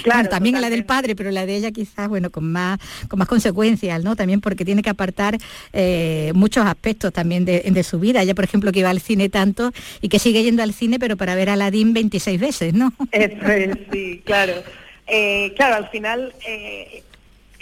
[0.03, 2.79] Claro, también a la del padre, pero la de ella quizás, bueno, con más,
[3.09, 4.17] con más consecuencias, ¿no?
[4.17, 5.39] También porque tiene que apartar
[5.73, 8.23] eh, muchos aspectos también de, su vida.
[8.23, 11.17] Ella, por ejemplo, que iba al cine tanto y que sigue yendo al cine, pero
[11.17, 12.93] para ver a Aladdin 26 veces, ¿no?
[13.11, 14.53] Eso es, sí, claro.
[15.07, 17.03] Eh, claro, al final eh,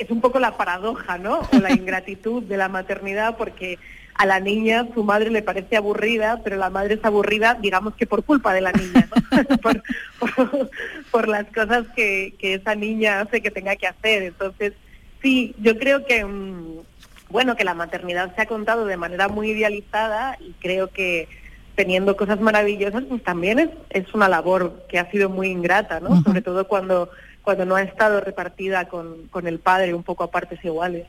[0.01, 1.41] es un poco la paradoja, ¿no?
[1.53, 3.79] O la ingratitud de la maternidad, porque
[4.15, 8.07] a la niña su madre le parece aburrida, pero la madre es aburrida, digamos que
[8.07, 9.09] por culpa de la niña,
[11.11, 14.23] por, las cosas que, que esa niña hace que tenga que hacer.
[14.23, 14.73] Entonces,
[15.23, 16.81] sí, yo creo que, mm,
[17.29, 21.29] bueno, que la maternidad se ha contado de manera muy idealizada y creo que
[21.75, 26.23] teniendo cosas maravillosas, pues también es, es una labor que ha sido muy ingrata, ¿no?
[26.23, 27.11] Sobre todo cuando
[27.43, 31.07] cuando no ha estado repartida con, con el padre un poco a partes iguales.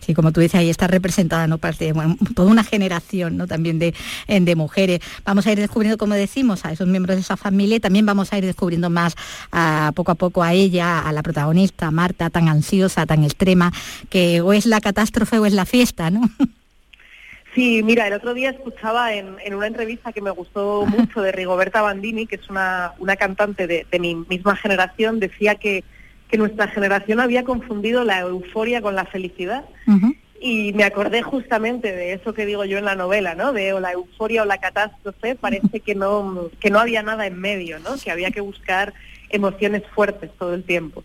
[0.00, 1.58] Sí, como tú dices, ahí está representada ¿no?
[1.58, 1.92] Parte,
[2.34, 3.46] toda una generación ¿no?
[3.46, 3.94] también de,
[4.26, 5.00] de mujeres.
[5.24, 8.32] Vamos a ir descubriendo, como decimos, a esos miembros de esa familia y también vamos
[8.32, 9.14] a ir descubriendo más
[9.52, 13.72] a, poco a poco a ella, a la protagonista, Marta, tan ansiosa, tan extrema,
[14.08, 16.22] que o es la catástrofe o es la fiesta, ¿no?
[17.54, 21.82] Sí, mira, el otro día escuchaba en, una entrevista que me gustó mucho de Rigoberta
[21.82, 25.84] Bandini, que es una, una cantante de, mi misma generación, decía que,
[26.28, 29.64] que, nuestra generación había confundido la euforia con la felicidad.
[30.40, 33.52] Y me acordé justamente de eso que digo yo en la novela, ¿no?
[33.52, 37.40] De o la euforia o la catástrofe, parece que no, que no había nada en
[37.40, 37.96] medio, ¿no?
[38.02, 38.92] Que había que buscar
[39.30, 41.04] emociones fuertes todo el tiempo.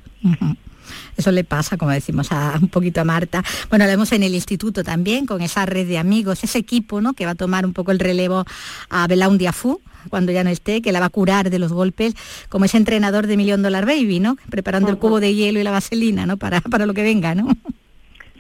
[1.20, 3.44] Eso le pasa, como decimos, a, un poquito a Marta.
[3.70, 7.12] Bueno, lo vemos en el instituto también, con esa red de amigos, ese equipo ¿no?
[7.12, 8.46] que va a tomar un poco el relevo
[8.90, 12.14] a Belaundia Fu, cuando ya no esté, que la va a curar de los golpes,
[12.48, 14.38] como ese entrenador de Million Dollar Baby, ¿no?
[14.50, 16.38] Preparando el cubo de hielo y la vaselina, ¿no?
[16.38, 17.50] Para, para lo que venga, ¿no?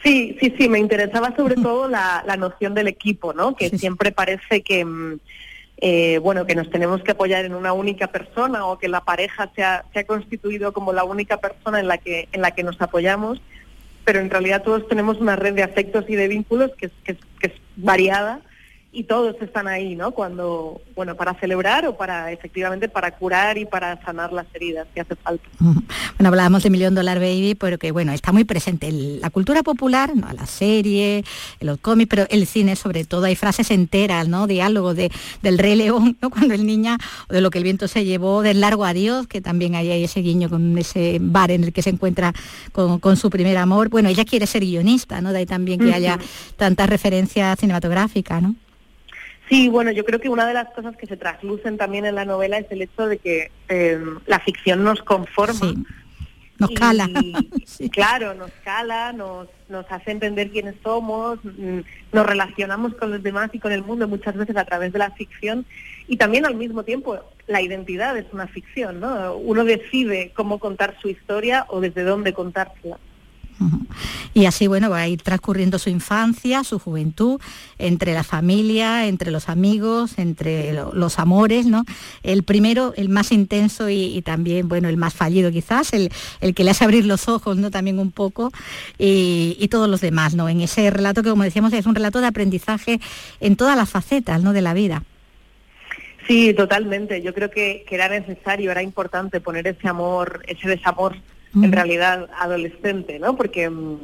[0.01, 3.57] Sí, sí, sí, me interesaba sobre todo la, la noción del equipo, ¿no?
[3.57, 5.19] Que siempre parece que, mm,
[5.81, 9.49] eh, bueno, que nos tenemos que apoyar en una única persona o que la pareja
[9.55, 12.63] se ha, se ha constituido como la única persona en la que, en la que
[12.63, 13.41] nos apoyamos,
[14.03, 17.47] pero en realidad todos tenemos una red de afectos y de vínculos que que que
[17.47, 18.41] es variada
[18.91, 20.11] y todos están ahí, ¿no?
[20.11, 25.01] Cuando, bueno, para celebrar o para, efectivamente, para curar y para sanar las heridas que
[25.01, 25.47] hace falta.
[26.17, 30.17] Bueno, hablábamos de Million Dollar Baby, pero que, bueno, está muy presente la cultura popular,
[30.17, 30.27] ¿no?
[30.33, 31.23] La serie,
[31.61, 34.45] los cómics, pero el cine sobre todo, hay frases enteras, ¿no?
[34.45, 36.29] Diálogo de, del Rey León, ¿no?
[36.39, 36.97] Cuando el niña,
[37.29, 40.19] o de lo que el viento se llevó, del Largo Adiós, que también hay ese
[40.19, 42.33] guiño con ese bar en el que se encuentra
[42.73, 43.87] con, su primer amor.
[43.87, 45.31] Bueno, ella quiere ser guionista, ¿no?
[45.31, 46.19] De ahí también que haya
[46.57, 48.55] tantas referencias cinematográficas, ¿no?
[49.49, 52.23] Sí, bueno, yo creo que una de las cosas que se traslucen también en la
[52.23, 55.73] novela es el hecho de que em, la ficción nos conforma.
[56.59, 57.09] Nos cala.
[57.91, 61.79] Claro, nos cala, nos, nos hace entender quiénes somos, mm,
[62.11, 65.11] nos relacionamos con los demás y con el mundo muchas veces a través de la
[65.11, 65.65] ficción
[66.07, 69.35] y también al mismo tiempo la identidad es una ficción, ¿no?
[69.37, 72.99] Uno decide cómo contar su historia o desde dónde contársela.
[74.33, 77.41] Y así, bueno, va a ir transcurriendo su infancia, su juventud,
[77.77, 81.83] entre la familia, entre los amigos, entre los amores, ¿no?
[82.23, 86.11] El primero, el más intenso y, también, bueno, el más fallido quizás, el,
[86.53, 87.71] que le hace abrir los ojos, ¿no?
[87.71, 88.51] También un poco,
[88.97, 90.49] y, todos los demás, ¿no?
[90.49, 92.99] En ese relato que, como decíamos, es un relato de aprendizaje
[93.39, 94.51] en todas las facetas, ¿no?
[94.51, 95.03] De la vida.
[96.27, 97.21] Sí, totalmente.
[97.21, 101.15] Yo creo que era necesario, era importante poner ese amor, ese desamor
[101.55, 103.35] en realidad adolescente, ¿no?
[103.35, 103.97] Porque mm,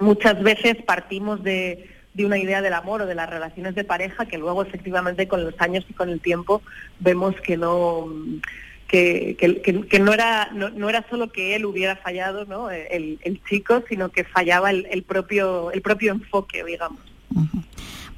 [0.00, 4.26] muchas veces partimos de, de, una idea del amor o de las relaciones de pareja
[4.26, 6.62] que luego efectivamente con los años y con el tiempo
[7.00, 8.08] vemos que no
[8.88, 12.70] que, que, no era no, era solo que él hubiera fallado, ¿no?
[12.70, 17.00] El, el chico, sino que fallaba el, el, propio el propio enfoque, digamos.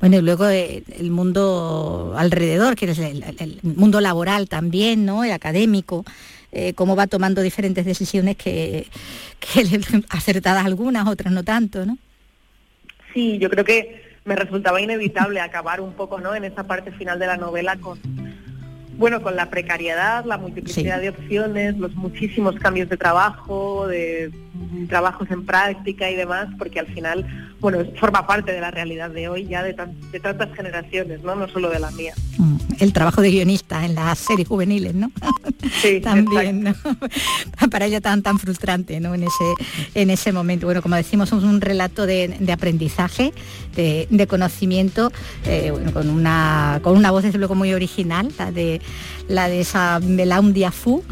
[0.00, 5.24] Bueno, y luego eh, el mundo alrededor, que es el, el, mundo laboral también, ¿no?
[5.24, 6.04] El académico,
[6.54, 8.86] eh, cómo va tomando diferentes decisiones que,
[9.40, 11.98] que acertadas algunas, otras no tanto, ¿no?
[13.12, 16.34] Sí, yo creo que me resultaba inevitable acabar un poco, ¿no?
[16.34, 17.98] En esa parte final de la novela con,
[18.96, 24.32] bueno, con la precariedad, la multiplicidad de opciones, los muchísimos cambios de trabajo, de
[24.88, 27.26] trabajos en práctica y demás, porque al final,
[27.60, 29.74] bueno, forma parte de la realidad de hoy ya de,
[30.12, 31.34] de tantas generaciones, ¿no?
[31.34, 32.14] No solo de la mía.
[32.38, 35.10] Mm, el trabajo de guionista en las series juveniles, ¿no?
[35.80, 36.74] Sí, también,
[37.70, 39.14] Para ella tan tan frustrante, ¿no?
[39.14, 39.54] En ese,
[39.94, 40.66] en ese momento.
[40.66, 43.32] Bueno, como decimos, es un relato de, aprendizaje,
[43.74, 45.12] de, conocimiento,
[45.44, 48.80] eh, con, una, con una voz desde luego muy original, la de
[49.28, 51.02] la de esa Melaundia Fu,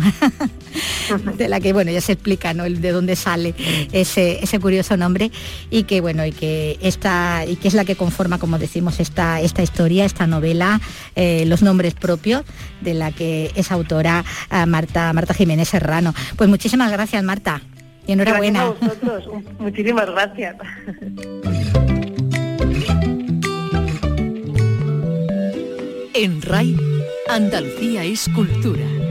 [1.39, 2.65] de la que bueno ya se explica ¿no?
[2.65, 3.55] de dónde sale
[3.93, 5.31] ese, ese curioso nombre
[5.71, 9.41] y que bueno y que esta y que es la que conforma como decimos esta
[9.41, 10.81] esta historia esta novela
[11.17, 12.43] eh, los nombres propios
[12.83, 16.15] de la que es autora eh, Marta Marta Jiménez Serrano.
[16.37, 17.61] Pues muchísimas gracias Marta.
[18.07, 18.73] Y enhorabuena.
[19.61, 20.57] Muchísimas gracias
[26.25, 26.77] en RAI
[27.29, 29.02] Andalucía es cultura.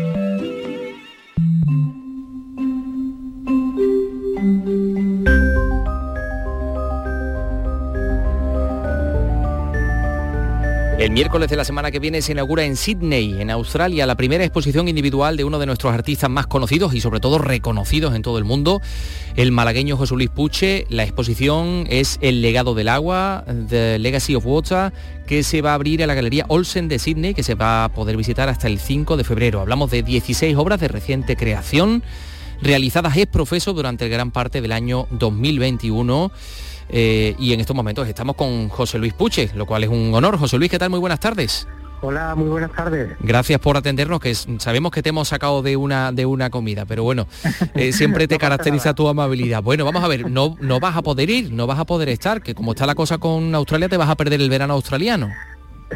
[11.12, 14.88] Miércoles de la semana que viene se inaugura en Sydney, en Australia, la primera exposición
[14.88, 18.46] individual de uno de nuestros artistas más conocidos y sobre todo reconocidos en todo el
[18.46, 18.82] mundo,
[19.36, 20.86] el malagueño José Luis Puche.
[20.88, 24.94] La exposición es El legado del agua, The Legacy of Water,
[25.28, 27.90] que se va a abrir en la Galería Olsen de Sydney, que se va a
[27.90, 29.60] poder visitar hasta el 5 de febrero.
[29.60, 32.04] Hablamos de 16 obras de reciente creación
[32.62, 36.32] realizadas ex profeso durante gran parte del año 2021.
[36.94, 40.38] Eh, y en estos momentos estamos con José Luis Puche, lo cual es un honor.
[40.38, 40.90] José Luis, ¿qué tal?
[40.90, 41.68] Muy buenas tardes.
[42.04, 43.16] Hola, muy buenas tardes.
[43.20, 47.04] Gracias por atendernos, que sabemos que te hemos sacado de una, de una comida, pero
[47.04, 47.28] bueno,
[47.76, 49.62] eh, siempre te caracteriza tu amabilidad.
[49.62, 52.42] Bueno, vamos a ver, no, no vas a poder ir, no vas a poder estar,
[52.42, 55.30] que como está la cosa con Australia, te vas a perder el verano australiano.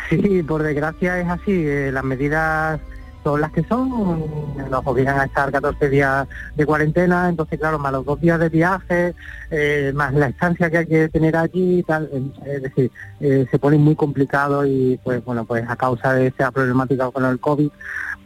[0.09, 2.79] Sí, por desgracia es así, eh, las medidas
[3.25, 4.23] son las que son,
[4.69, 8.49] nos obligan a estar 14 días de cuarentena, entonces claro, más los dos días de
[8.49, 9.15] viaje,
[9.49, 12.07] eh, más la estancia que hay que tener allí, tal,
[12.45, 16.51] es decir, eh, se pone muy complicado y pues bueno, pues a causa de esa
[16.51, 17.69] problemática con el COVID,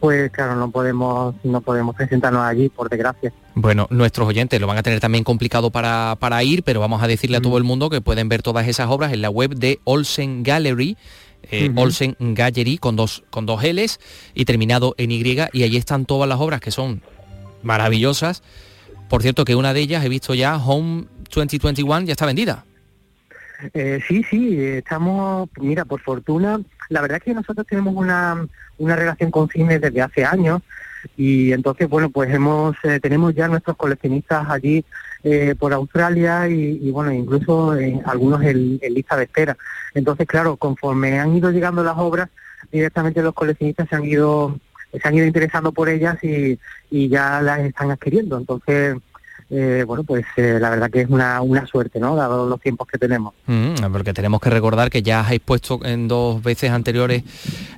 [0.00, 3.32] pues claro, no podemos, no podemos presentarnos allí, por desgracia.
[3.54, 7.06] Bueno, nuestros oyentes lo van a tener también complicado para, para ir, pero vamos a
[7.06, 9.80] decirle a todo el mundo que pueden ver todas esas obras en la web de
[9.84, 10.98] Olsen Gallery,
[11.50, 13.98] eh, Olsen Gallery con dos, con dos L's
[14.34, 15.20] y terminado en Y
[15.52, 17.02] y allí están todas las obras que son
[17.62, 18.42] maravillosas.
[19.08, 22.64] Por cierto que una de ellas he visto ya Home 2021 ya está vendida.
[23.74, 28.46] Eh, sí, sí, estamos, mira, por fortuna, la verdad es que nosotros tenemos una,
[28.78, 30.62] una relación con cine desde hace años
[31.16, 34.84] y entonces, bueno, pues hemos eh, tenemos ya nuestros coleccionistas allí
[35.22, 39.56] eh, por Australia y, bueno, incluso eh, algunos en, lista de espera.
[39.94, 42.28] Entonces, claro, conforme han ido llegando las obras,
[42.70, 44.58] directamente los coleccionistas se han ido
[44.92, 46.58] se han ido interesando por ellas y,
[46.90, 48.36] y ya las están adquiriendo.
[48.36, 48.96] Entonces,
[49.50, 52.14] eh, bueno, pues eh, la verdad que es una, una suerte, ¿no?
[52.14, 53.34] Dado los tiempos que tenemos.
[53.46, 57.24] Mm, porque tenemos que recordar que ya has expuesto en dos veces anteriores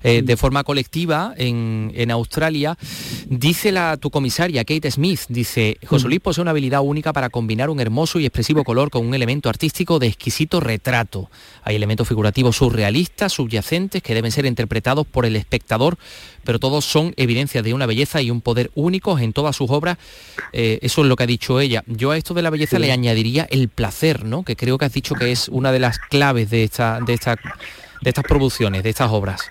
[0.02, 2.76] eh, de forma colectiva en, en, Australia.
[3.26, 7.70] Dice la, tu comisaria, Kate Smith, dice, José Luis posee una habilidad única para combinar
[7.70, 11.30] un hermoso y expresivo color con un elemento artístico de exquisito retrato.
[11.64, 15.96] Hay elementos figurativos surrealistas, subyacentes, que deben ser interpretados por el espectador
[16.44, 19.98] pero todos son evidencias de una belleza y un poder únicos en todas sus obras.
[20.52, 21.82] Eh, eso es lo que ha dicho ella.
[21.86, 24.42] Yo a esto de la belleza le añadiría el placer, ¿no?
[24.44, 27.36] Que creo que has dicho que es una de las claves de esta, de esta,
[28.02, 29.50] de estas producciones, de estas obras.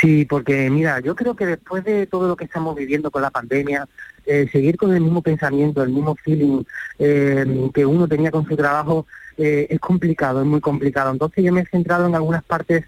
[0.00, 3.30] Sí, porque mira, yo creo que después de todo lo que estamos viviendo con la
[3.30, 3.86] pandemia,
[4.24, 6.62] eh, seguir con el mismo pensamiento, el mismo feeling
[6.98, 9.06] eh, que uno tenía con su trabajo,
[9.36, 11.10] es complicado, es muy complicado.
[11.10, 12.84] Entonces yo me he centrado en algunas partes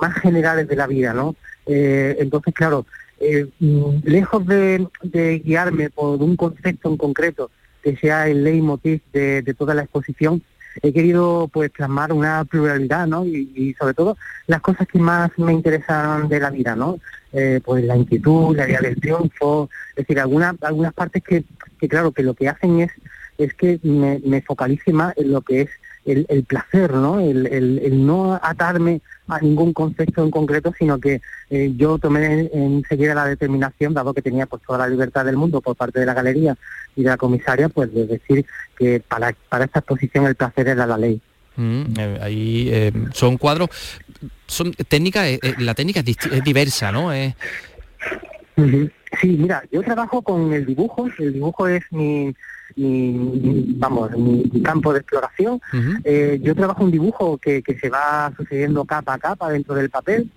[0.00, 1.36] más generales de la vida, ¿no?
[1.66, 2.86] Eh, entonces, claro,
[3.20, 4.88] eh, mm, lejos de,
[5.44, 7.50] guiarme por un concepto en concreto
[7.82, 10.42] que sea el leitmotiv de, de toda la exposición,
[10.80, 13.26] he querido pues plasmar una pluralidad, ¿no?
[13.26, 16.98] Y, sobre todo las cosas que más me interesan de la vida, ¿no?
[17.32, 21.44] Eh, pues la inquietud, la idea del triunfo, es decir, algunas algunas partes que,
[21.80, 22.90] que claro, que lo que hacen es
[23.38, 25.70] es que me, me focalice más en lo que es
[26.04, 27.20] el, placer, ¿no?
[27.20, 33.26] El, no atarme a ningún concepto en concreto, sino que eh, yo tomé enseguida la
[33.26, 36.56] determinación, dado que tenía pues toda la libertad del mundo por parte de la galería
[36.96, 38.44] y de la comisaria, pues de decir
[38.76, 41.20] que para, para esta exposición el placer era la ley.
[41.56, 43.68] Mm, eh, ahí eh, son cuadros,
[44.46, 47.10] son técnicas, la técnica es, diversa, ¿no?
[49.20, 52.34] Sí, mira, yo trabajo con el dibujo, el dibujo es mi,
[52.76, 55.60] mi, vamos, mi, campo de exploración.
[56.04, 59.90] Eh, yo trabajo un dibujo que, que se va sucediendo capa a capa dentro del
[59.90, 60.30] papel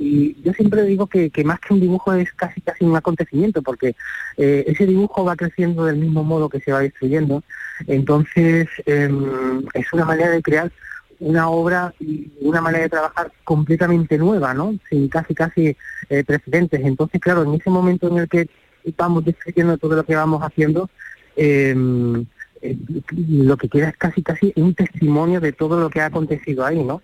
[0.00, 3.60] y yo siempre digo que, que, más que un dibujo es casi casi un acontecimiento
[3.60, 3.94] porque
[4.38, 7.44] eh, ese dibujo va creciendo del mismo modo que se va destruyendo.
[7.86, 10.72] Entonces em, es una manera de crear
[11.18, 15.76] una obra y una manera de trabajar completamente nueva no sin casi casi
[16.08, 16.80] eh, precedentes.
[16.82, 18.48] Entonces claro en ese momento en el que
[18.96, 20.88] vamos destruyendo todo lo que vamos haciendo
[21.36, 22.26] Em,
[22.62, 22.76] eh,
[23.16, 26.82] lo que queda es casi casi un testimonio de todo lo que ha acontecido ahí,
[26.82, 27.02] ¿no?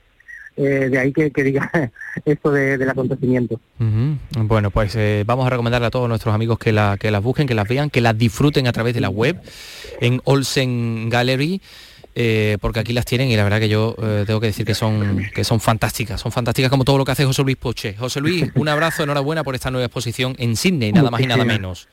[0.56, 1.70] Eh, de ahí que, diga
[2.24, 3.60] esto del acontecimiento.
[3.78, 7.46] Bueno, pues eh, vamos a recomendarle a todos nuestros amigos que, la, que las busquen,
[7.46, 9.38] que las vean, que las disfruten a través de la web
[10.00, 11.60] en Olsen Gallery.
[12.60, 13.94] porque aquí las tienen y la verdad que yo
[14.26, 17.26] tengo que decir que son, que son fantásticas, son fantásticas como todo lo que hace
[17.26, 17.94] José Luis Poche.
[17.98, 21.44] José Luis, un abrazo, enhorabuena por esta nueva exposición en Sydney, nada más y nada
[21.44, 21.88] menos.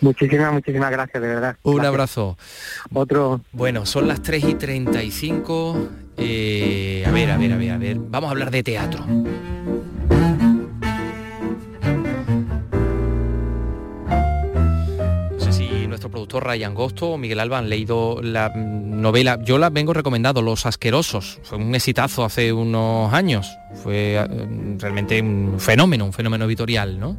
[0.00, 1.56] Muchísimas, muchísimas gracias, de verdad.
[1.62, 2.36] Un abrazo.
[2.92, 3.40] Otro.
[3.52, 5.88] Bueno, son las 3 y 35.
[6.16, 7.96] Eh, a ver, a ver, a ver, a ver.
[7.98, 9.04] Vamos a hablar de teatro.
[15.98, 19.36] nuestro productor Ryan Gosto o Miguel Alba han leído la novela.
[19.42, 21.40] Yo la vengo recomendando, Los Asquerosos.
[21.42, 23.58] Fue un exitazo hace unos años.
[23.82, 24.26] Fue eh,
[24.78, 27.16] realmente un fenómeno, un fenómeno editorial, ¿no?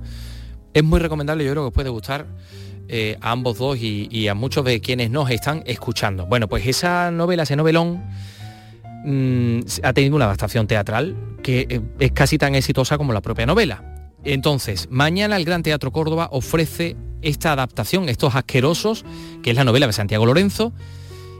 [0.73, 2.27] Es muy recomendable, yo creo que puede gustar
[2.87, 6.25] eh, a ambos dos y, a muchos de quienes nos están escuchando.
[6.25, 8.03] Bueno, pues esa novela, ese novelón,
[9.05, 13.45] mm, ha tenido una adaptación teatral que eh, es casi tan exitosa como la propia
[13.45, 13.83] novela.
[14.23, 19.05] Entonces, mañana el Gran Teatro Córdoba ofrece esta adaptación, estos asquerosos,
[19.43, 20.73] que es la novela de Santiago Lorenzo,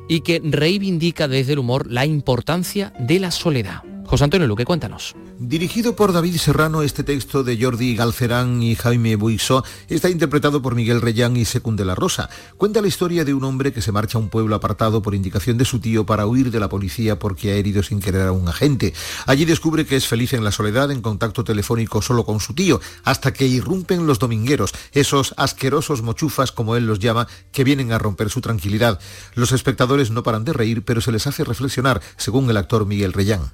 [0.07, 3.81] y que reivindica desde el humor la importancia de la soledad.
[4.09, 5.15] José Antonio Luque, cuéntanos.
[5.37, 10.73] Dirigido por David Serrano, este texto de Jordi Galcerán y Jaime Buixó está interpretado por
[10.73, 12.27] Miguel Reyán y Secund de la Rosa.
[12.57, 15.59] Cuenta la historia de un hombre que se marcha a un pueblo apartado por indicación
[15.59, 18.47] de su tío para huir de la policía porque ha herido sin querer a un
[18.47, 18.95] agente.
[19.27, 22.81] Allí descubre que es feliz en la soledad, en contacto telefónico solo con su tío,
[23.03, 27.99] hasta que irrumpen los domingueros, esos asquerosos mochufas, como él los llama, que vienen a
[27.99, 28.99] romper su tranquilidad.
[29.35, 33.13] Los espectadores no paran de reír, pero se les hace reflexionar, según el actor Miguel
[33.13, 33.51] Reyán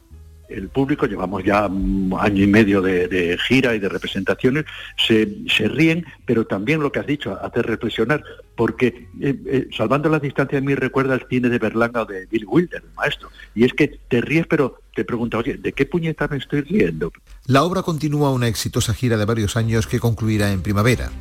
[0.50, 4.66] el público, llevamos ya un año y medio de, gira y de representaciones,
[4.98, 5.26] se,
[5.68, 8.24] ríen, pero también lo que has dicho, hace reflexionar,
[8.56, 12.26] porque eh, eh, salvando la distancia a mí recuerda el cine de Berlanga o de
[12.28, 15.86] Bill Wilder, el maestro, y es que te ríes pero te preguntas, oye, ¿de qué
[15.86, 17.12] puñeta me estoy riendo?
[17.48, 21.12] La obra continúa una exitosa gira de varios años que concluirá en primavera.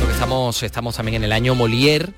[0.00, 2.12] Por estamos, estamos también en el año Molière,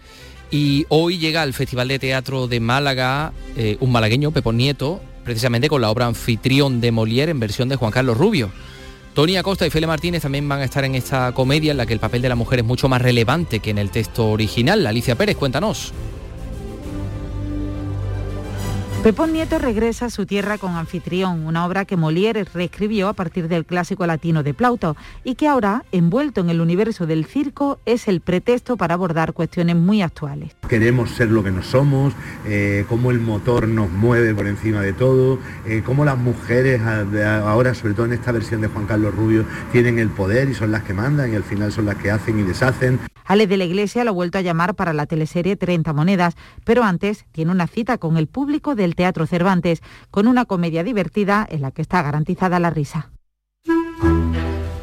[0.51, 5.69] y hoy llega al Festival de Teatro de Málaga eh, un malagueño, Pepón Nieto, precisamente
[5.69, 8.51] con la obra Anfitrión de Molière en versión de Juan Carlos Rubio.
[9.15, 11.93] Tony Acosta y Fele Martínez también van a estar en esta comedia en la que
[11.93, 14.87] el papel de la mujer es mucho más relevante que en el texto original.
[14.87, 15.93] Alicia Pérez, cuéntanos.
[19.03, 23.49] Pepón Nieto regresa a su tierra con Anfitrión, una obra que Molière reescribió a partir
[23.49, 24.95] del clásico latino de Plauto
[25.25, 29.77] y que ahora, envuelto en el universo del circo, es el pretexto para abordar cuestiones
[29.77, 30.55] muy actuales.
[30.69, 32.13] Queremos ser lo que no somos,
[32.47, 37.73] eh, cómo el motor nos mueve por encima de todo, eh, cómo las mujeres ahora,
[37.73, 40.83] sobre todo en esta versión de Juan Carlos Rubio, tienen el poder y son las
[40.83, 43.01] que mandan y al final son las que hacen y deshacen.
[43.31, 46.83] Ale de la Iglesia lo ha vuelto a llamar para la teleserie 30 monedas, pero
[46.83, 51.62] antes tiene una cita con el público del Teatro Cervantes, con una comedia divertida en
[51.62, 53.12] la que está garantizada la risa.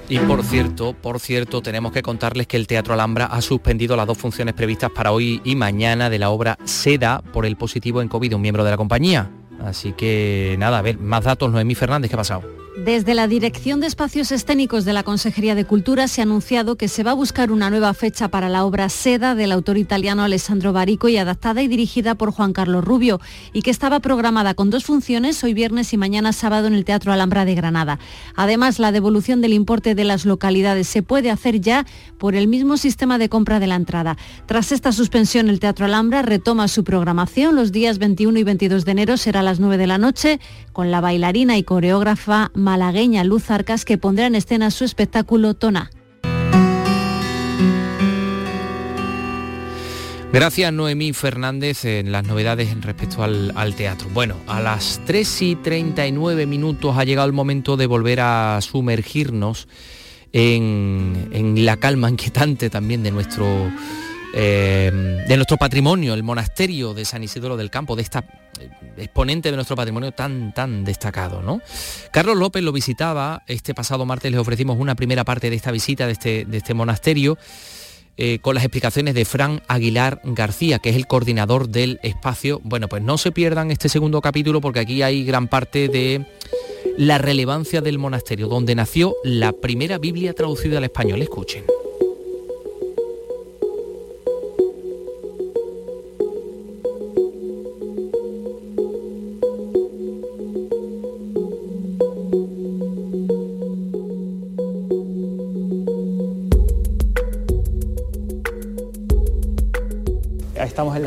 [0.08, 4.08] Y por cierto, por cierto, tenemos que contarles que el Teatro Alhambra ha suspendido las
[4.08, 8.08] dos funciones previstas para hoy y mañana de la obra Seda por el positivo en
[8.08, 9.30] COVID, un miembro de la compañía.
[9.60, 12.67] Así que nada, a ver, más datos, Noemí Fernández, ¿qué ha pasado?
[12.86, 16.88] Desde la Dirección de Espacios Escénicos de la Consejería de Cultura se ha anunciado que
[16.88, 20.74] se va a buscar una nueva fecha para la obra Seda del autor italiano Alessandro
[20.74, 23.20] Barico y adaptada y dirigida por Juan Carlos Rubio
[23.52, 27.12] y que estaba programada con dos funciones hoy viernes y mañana sábado en el Teatro
[27.12, 27.98] Alhambra de Granada.
[28.36, 31.84] Además, la devolución del importe de las localidades se puede hacer ya
[32.20, 34.18] por el mismo sistema de compra de la entrada.
[34.46, 37.56] Tras esta suspensión, el Teatro Alhambra retoma su programación.
[37.56, 40.40] Los días 21 y 22 de enero será a las 9 de la noche
[40.74, 45.90] con la bailarina y coreógrafa malagueña Luz Arcas que pondrá en escena su espectáculo Tona.
[50.34, 54.10] Gracias Noemí Fernández en las novedades respecto al, teatro.
[54.14, 59.70] Bueno, a las 3 y 39 minutos ha llegado el momento de volver a sumergirnos
[60.34, 63.72] en, en la calma inquietante también de nuestro
[64.40, 64.92] eh,
[65.28, 68.20] de nuestro patrimonio, el monasterio de San Isidro del Campo, de esta
[68.60, 71.42] eh, exponente de nuestro patrimonio tan, tan destacado.
[71.42, 71.60] ¿no?
[72.12, 76.06] Carlos López lo visitaba, este pasado martes les ofrecimos una primera parte de esta visita
[76.06, 77.36] de este, de este monasterio.
[78.20, 82.60] Eh, con las explicaciones de Fran Aguilar García, que es el coordinador del espacio.
[82.64, 86.26] Bueno, pues no se pierdan este segundo capítulo porque aquí hay gran parte de
[86.98, 91.22] la relevancia del monasterio, donde nació la primera Biblia traducida al español.
[91.22, 91.64] Escuchen.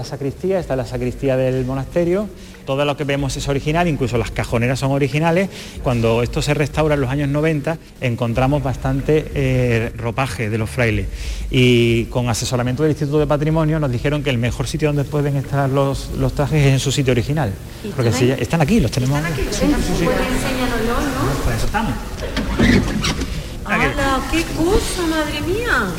[0.01, 2.27] La sacristía, esta es la sacristía del monasterio.
[2.65, 5.51] Todo lo que vemos es original, incluso las cajoneras son originales.
[5.83, 11.07] Cuando esto se restaura en los años 90, encontramos bastante eh, ropaje de los frailes.
[11.51, 15.37] Y con asesoramiento del Instituto de Patrimonio nos dijeron que el mejor sitio donde pueden
[15.37, 17.53] estar los, trajes es en su sitio original.
[17.95, 19.19] Porque si, están aquí, los tenemos.
[19.19, 19.43] ¿Están aquí?
[19.51, 20.05] Sí, sí, sí.
[20.05, 20.17] Pues
[20.87, 21.45] ¿no?
[21.45, 21.93] Pues eso estamos.
[23.67, 25.93] ¡Hala, qué cosa, madre mía!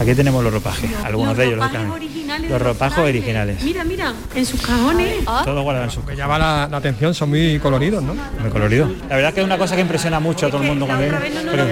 [0.00, 1.70] Aquí tenemos los ropajes, algunos de ellos, Los
[2.58, 3.62] ropajes originales.
[3.62, 5.14] Mira, mira, en sus cajones.
[5.26, 5.42] Ah.
[5.44, 6.18] Todo guardado en sus cajones.
[6.18, 8.14] llama la, atención, son muy coloridos, ¿no?
[8.40, 8.90] Muy coloridos.
[9.08, 11.18] La verdad que es una cosa que impresiona mucho a todo el mundo cuando viene.
[11.50, 11.66] Pero,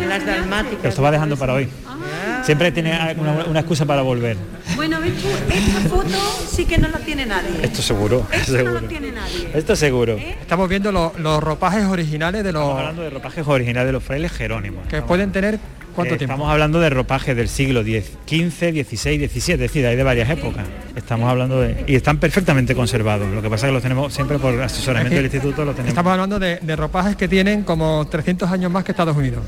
[0.89, 1.69] esto va dejando para hoy.
[1.87, 4.37] Ah, Siempre tiene una, una excusa para volver.
[4.77, 7.51] Bueno, ves tú, esta foto sí que no la tiene nadie.
[7.63, 8.75] Esto seguro, Esto seguro.
[8.75, 9.51] no lo tiene nadie.
[9.55, 10.17] Esto seguro.
[10.17, 12.63] Estamos viendo lo- los ropajes originales de los...
[12.63, 14.87] Estamos hablando de ropajes originales de los frailes jerónimos.
[14.87, 15.59] que pueden tener
[15.99, 16.35] cuánto tiempo.
[16.35, 20.31] Estamos hablando de ropajes del siglo X, XV, XVI, XVII, es decir, hay de varias
[20.31, 20.65] épocas.
[20.97, 21.85] Estamos hablando de...
[21.87, 23.29] Y están perfectamente conservados.
[23.33, 25.91] Lo que pasa es que los tenemos siempre por asesoramiento del instituto, lo tenemos.
[25.91, 29.45] Estamos hablando de, de ropajes que tienen como 300 años más que Estados Unidos.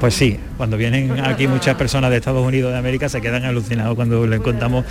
[0.00, 3.94] Pues sí, cuando vienen aquí muchas personas de Estados Unidos de América se quedan alucinados
[3.94, 4.84] cuando les contamos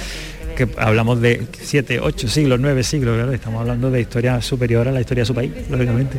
[0.53, 4.91] que hablamos de siete, ocho siglos, nueve siglos, claro, estamos hablando de historia superior a
[4.91, 6.17] la historia de su país, lógicamente.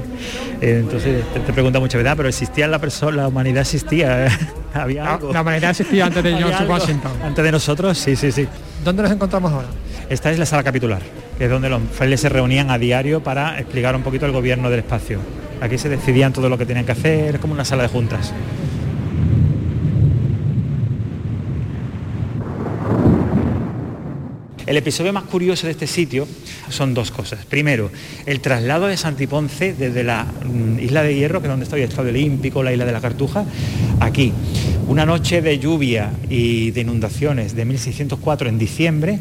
[0.61, 4.29] Eh, entonces te, te pregunta mucha verdad, pero existía la persona, la humanidad existía,
[4.75, 5.33] había algo.
[5.33, 6.65] La humanidad existía antes de George.
[6.67, 7.13] Washington.
[7.23, 8.47] Antes de nosotros, sí, sí, sí.
[8.85, 9.69] ¿Dónde nos encontramos ahora?
[10.09, 11.01] Esta es la sala capitular,
[11.39, 14.71] que es donde los frailes se reunían a diario para explicar un poquito el gobierno
[14.71, 15.19] del espacio.
[15.61, 18.33] Aquí se decidían todo lo que tenían que hacer, es como una sala de juntas.
[24.75, 26.27] El episodio más curioso de este sitio
[26.69, 27.45] son dos cosas.
[27.45, 27.93] Primero,
[28.27, 31.91] el traslado de Santiponce desde la mm, isla de Hierro, que es donde estoy, el
[31.91, 33.45] Estadio Olímpico, la isla de la Cartuja,
[34.01, 34.33] aquí.
[34.89, 39.21] Una noche de lluvia y de inundaciones de 1604 en diciembre,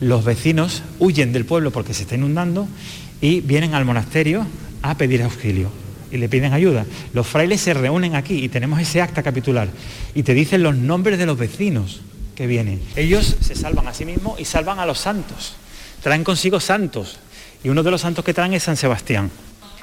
[0.00, 2.66] los vecinos huyen del pueblo porque se está inundando
[3.20, 4.46] y vienen al monasterio
[4.80, 5.68] a pedir auxilio
[6.12, 6.86] y le piden ayuda.
[7.12, 9.68] Los frailes se reúnen aquí y tenemos ese acta capitular
[10.14, 12.00] y te dicen los nombres de los vecinos
[12.34, 12.80] que vienen.
[12.96, 15.54] Ellos se salvan a sí mismos y salvan a los santos.
[16.02, 17.18] Traen consigo santos
[17.62, 19.30] y uno de los santos que traen es San Sebastián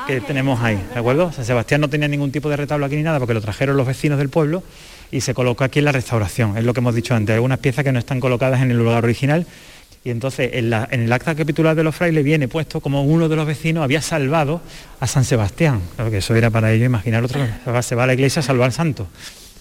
[0.07, 1.31] que tenemos ahí, ¿de acuerdo?
[1.31, 3.85] San Sebastián no tenía ningún tipo de retablo aquí ni nada porque lo trajeron los
[3.85, 4.63] vecinos del pueblo
[5.11, 7.83] y se colocó aquí en la restauración, es lo que hemos dicho antes, algunas piezas
[7.83, 9.45] que no están colocadas en el lugar original
[10.03, 13.29] y entonces en, la- en el acta capitular de los frailes viene puesto como uno
[13.29, 14.61] de los vecinos había salvado
[14.99, 17.39] a San Sebastián, claro que eso era para ellos imaginar otro,
[17.83, 19.07] se va a la iglesia a salvar al santo.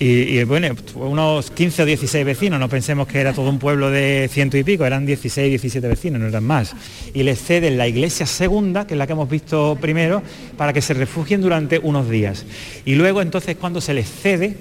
[0.03, 4.31] Y, bueno, unos 15 o 16 vecinos, no pensemos que era todo un pueblo de
[4.33, 6.75] ciento y pico, eran 16, 17 vecinos, no eran más.
[7.13, 10.23] Y les ceden la iglesia segunda, que es la que hemos visto primero,
[10.57, 12.47] para que se refugien durante unos días.
[12.87, 14.57] Y luego entonces cuando se les cede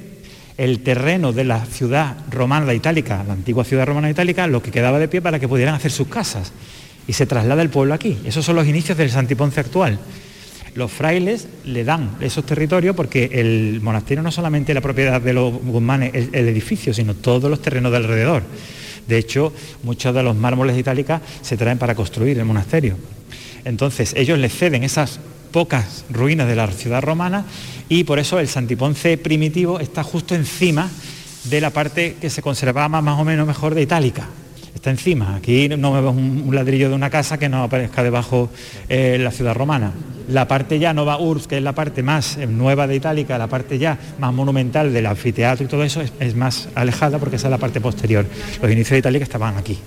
[0.58, 5.00] el terreno de la ciudad romana itálica, la antigua ciudad romana itálica, lo que quedaba
[5.00, 6.52] de pie para que pudieran hacer sus casas.
[7.08, 8.18] Y se traslada el pueblo aquí.
[8.26, 10.00] Esos son los inicios del Santiponce actual.
[10.76, 15.34] Los frailes le dan esos territorios porque el monasterio no solamente es la propiedad de
[15.34, 18.44] los guzmanes, el, el edificio, sino todos los terrenos de alrededor.
[19.08, 19.52] De hecho,
[19.84, 22.98] muchos de los mármoles de Itálica se traen para construir el monasterio.
[23.66, 25.20] Entonces, ellos le ceden esas
[25.52, 27.46] pocas ruinas de la ciudad romana
[27.88, 30.90] y por eso el Santiponce primitivo está justo encima
[31.46, 34.28] de la parte que se conservaba más o menos mejor de Itálica.
[34.74, 35.36] Está encima.
[35.36, 38.50] Aquí no vemos un, ladrillo de una casa que no aparezca debajo
[38.88, 39.92] eh, la ciudad romana.
[40.30, 43.48] La parte ya Nova Urs, que es la parte más eh, nueva de Itálica, la
[43.48, 47.48] parte ya más monumental del anfiteatro y todo eso, es, es más alejada porque esa
[47.48, 48.26] es la parte posterior.
[48.62, 49.78] Los inicios de Itálica estaban aquí.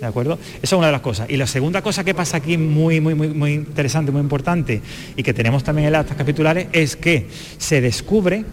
[0.00, 0.38] ¿De acuerdo?
[0.62, 1.28] Esa es una de las cosas.
[1.28, 4.80] Y la segunda cosa que pasa aquí muy, muy, muy, muy interesante, muy importante,
[5.14, 8.44] y que tenemos también en las actas capitulares, es que se descubre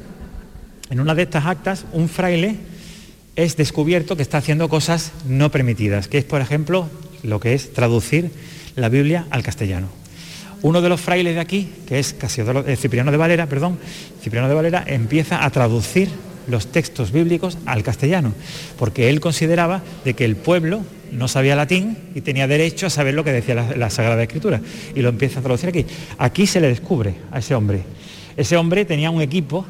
[0.89, 2.57] en una de estas actas un fraile
[3.37, 6.89] es descubierto que está haciendo cosas no permitidas, que es, por ejemplo,
[7.23, 8.31] lo que es traducir
[8.75, 9.87] la Biblia al castellano.
[10.63, 13.77] Uno de los frailes de aquí, que es Casiodoro- eh, Cipriano de Valera, perdón,
[14.21, 16.09] Cipriano de Valera, empieza a traducir
[16.47, 18.33] los textos bíblicos al castellano,
[18.79, 20.81] porque él consideraba de que el pueblo
[21.11, 24.61] no sabía latín y tenía derecho a saber lo que decía la, Sagrada Escritura,
[24.95, 25.85] y lo empieza a traducir aquí.
[26.17, 27.83] Aquí se le descubre a ese hombre.
[28.35, 29.65] Ese hombre tenía un equipo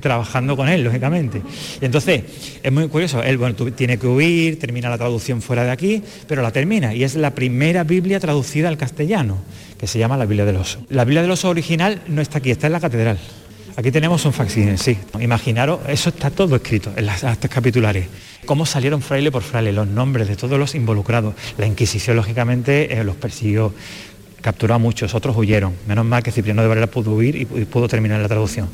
[0.00, 1.42] trabajando con él, lógicamente.
[1.80, 2.22] Y entonces,
[2.62, 6.42] es muy curioso, él bueno, tiene que huir, termina la traducción fuera de aquí, pero
[6.42, 9.38] la termina, y es la primera Biblia traducida al castellano,
[9.78, 10.84] que se llama la Biblia del Oso.
[10.90, 13.18] La Biblia del Oso original no está aquí, está en la catedral.
[13.74, 14.98] Aquí tenemos un facsímil, sí.
[15.18, 18.06] Imaginaros, eso está todo escrito en las actas capitulares.
[18.44, 21.34] Cómo salieron fraile por fraile, los nombres de todos los involucrados.
[21.56, 23.72] La Inquisición, lógicamente, eh, los persiguió,
[24.42, 25.72] capturó a muchos, otros huyeron.
[25.88, 28.68] Menos mal que Cipriano de Varela pudo huir y, pu- y pudo terminar la traducción.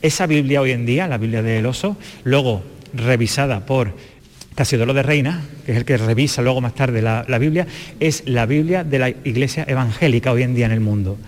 [0.00, 2.62] Esa Biblia hoy en día, la Biblia del Oso, luego
[2.92, 3.92] revisada por
[4.54, 7.66] Casiodoro de Reina, que es el que revisa luego más tarde la, la Biblia,
[7.98, 11.18] es la Biblia de la Iglesia evangélica hoy en día en el mundo.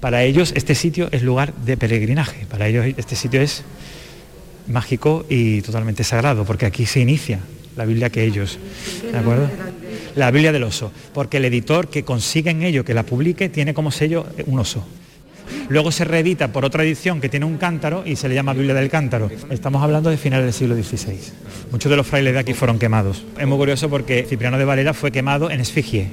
[0.00, 3.62] Para ellos este sitio es lugar de peregrinaje, para ellos este sitio es
[4.66, 7.38] mágico y totalmente sagrado, porque aquí se inicia
[7.76, 8.58] la Biblia que ellos,
[9.10, 9.48] ¿de acuerdo?
[10.16, 13.74] La Biblia del oso, porque el editor que consigue en ello que la publique tiene
[13.74, 14.86] como sello un oso.
[15.68, 18.74] Luego se reedita por otra edición que tiene un cántaro y se le llama Biblia
[18.74, 19.30] del Cántaro.
[19.50, 21.18] Estamos hablando de finales del siglo XVI.
[21.70, 23.24] Muchos de los frailes de aquí fueron quemados.
[23.38, 26.08] Es muy curioso porque Cipriano de Valera fue quemado en esfigie.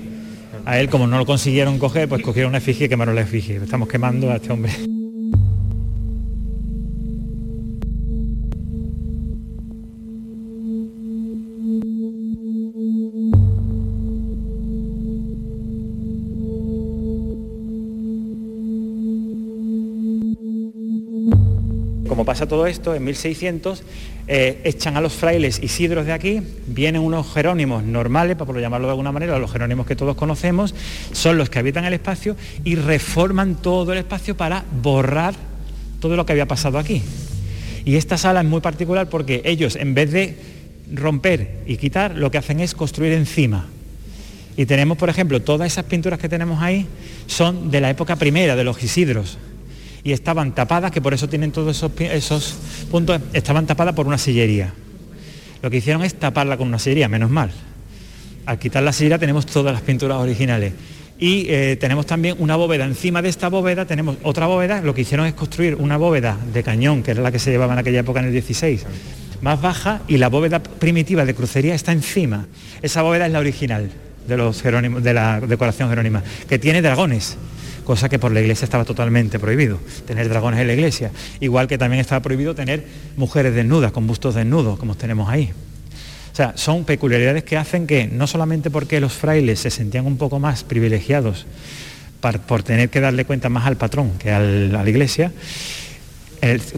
[0.65, 3.57] A él, como no lo consiguieron coger, pues cogieron una efigie y quemaron la efigie.
[3.57, 5.00] Estamos quemando a este hombre.
[22.21, 23.81] Como pasa todo esto, en 1600
[24.27, 28.91] eh, echan a los frailes isidros de aquí, vienen unos jerónimos normales, para llamarlo de
[28.91, 30.75] alguna manera, los jerónimos que todos conocemos,
[31.13, 35.33] son los que habitan el espacio y reforman todo el espacio para borrar
[35.99, 37.01] todo lo que había pasado aquí.
[37.85, 40.37] Y esta sala es muy particular porque ellos, en vez de
[40.93, 43.65] romper y quitar, lo que hacen es construir encima.
[44.57, 46.85] Y tenemos, por ejemplo, todas esas pinturas que tenemos ahí
[47.25, 49.39] son de la época primera, de los Isidros.
[50.03, 52.55] Y estaban tapadas, que por eso tienen todos esos, esos
[52.89, 54.73] puntos, estaban tapadas por una sillería.
[55.61, 57.51] Lo que hicieron es taparla con una sillería, menos mal.
[58.45, 60.73] Al quitar la sillería tenemos todas las pinturas originales.
[61.19, 62.83] Y eh, tenemos también una bóveda.
[62.83, 64.81] Encima de esta bóveda tenemos otra bóveda.
[64.81, 67.73] Lo que hicieron es construir una bóveda de cañón, que era la que se llevaba
[67.73, 68.85] en aquella época en el 16,
[69.41, 72.47] más baja, y la bóveda primitiva de crucería está encima.
[72.81, 73.91] Esa bóveda es la original
[74.27, 77.37] de, los jerónimos, de la decoración jerónima, que tiene dragones
[77.83, 81.77] cosa que por la iglesia estaba totalmente prohibido, tener dragones en la iglesia, igual que
[81.77, 82.85] también estaba prohibido tener
[83.17, 85.51] mujeres desnudas, con bustos desnudos, como tenemos ahí.
[86.31, 90.17] O sea, son peculiaridades que hacen que, no solamente porque los frailes se sentían un
[90.17, 91.45] poco más privilegiados
[92.47, 95.31] por tener que darle cuenta más al patrón que a la iglesia,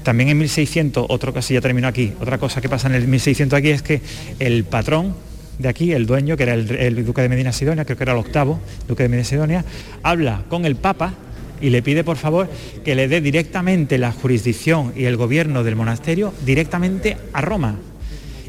[0.04, 3.58] también en 1600, otro caso ya terminó aquí, otra cosa que pasa en el 1600
[3.58, 4.02] aquí es que
[4.40, 5.16] el patrón
[5.64, 8.20] de aquí, el dueño, que era el, duque de Medina Sidonia, creo que era el
[8.20, 9.66] octavo duque de Medina Sidonia,
[10.04, 11.14] habla con el Papa
[11.62, 12.50] y le pide por favor
[12.84, 17.80] que le dé directamente la jurisdicción y el gobierno del monasterio directamente a Roma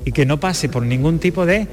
[0.04, 1.68] y que no pase por ningún tipo de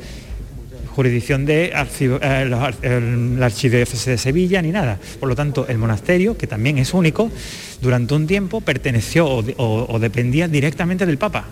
[0.96, 5.00] jurisdicción de eh, la archidiócesis de Sevilla ni nada.
[5.20, 7.32] Por lo tanto, el monasterio, que también es único,
[7.82, 11.46] durante un tiempo perteneció o dependía directamente del Papa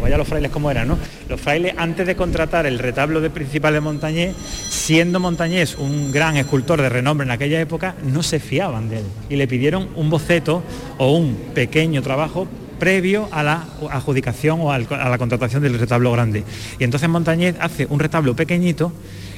[0.00, 0.98] vaya los frailes como eran, ¿no?
[1.28, 4.34] Los frailes antes de contratar el retablo de principal de Montañés,
[4.68, 9.04] siendo Montañés un gran escultor de renombre en aquella época, no se fiaban de él
[9.28, 10.62] y le pidieron un boceto
[10.98, 12.46] o un pequeño trabajo
[12.78, 16.44] previo a la adjudicación o a la contratación del retablo grande.
[16.78, 18.92] Y entonces Montañés hace un retablo pequeñito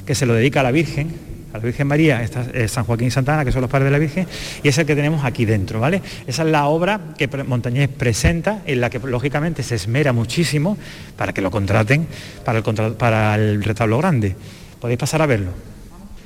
[0.04, 3.10] que se lo dedica a la Virgen, a la Virgen María, eh, San Joaquín y
[3.10, 4.26] Santana, que son los padres de la Virgen,
[4.62, 6.02] y es el que tenemos aquí dentro, ¿vale?
[6.26, 10.76] Esa es la obra que Montañés presenta, en la que lógicamente se esmera muchísimo
[11.16, 12.06] para que lo contraten
[12.44, 14.36] para el, para el retablo grande.
[14.80, 15.50] Podéis pasar a verlo.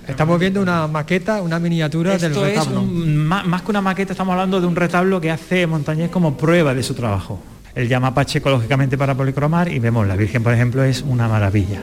[0.06, 2.80] Estamos viendo una maqueta, una miniatura del retablo.
[2.80, 6.36] Es más, más, que una maqueta, estamos hablando de un retablo que hace Montañés como
[6.36, 7.40] prueba de su trabajo.
[7.74, 11.80] Él llama Pacheco lógicamente para policromar y vemos la Virgen, por ejemplo, es una maravilla.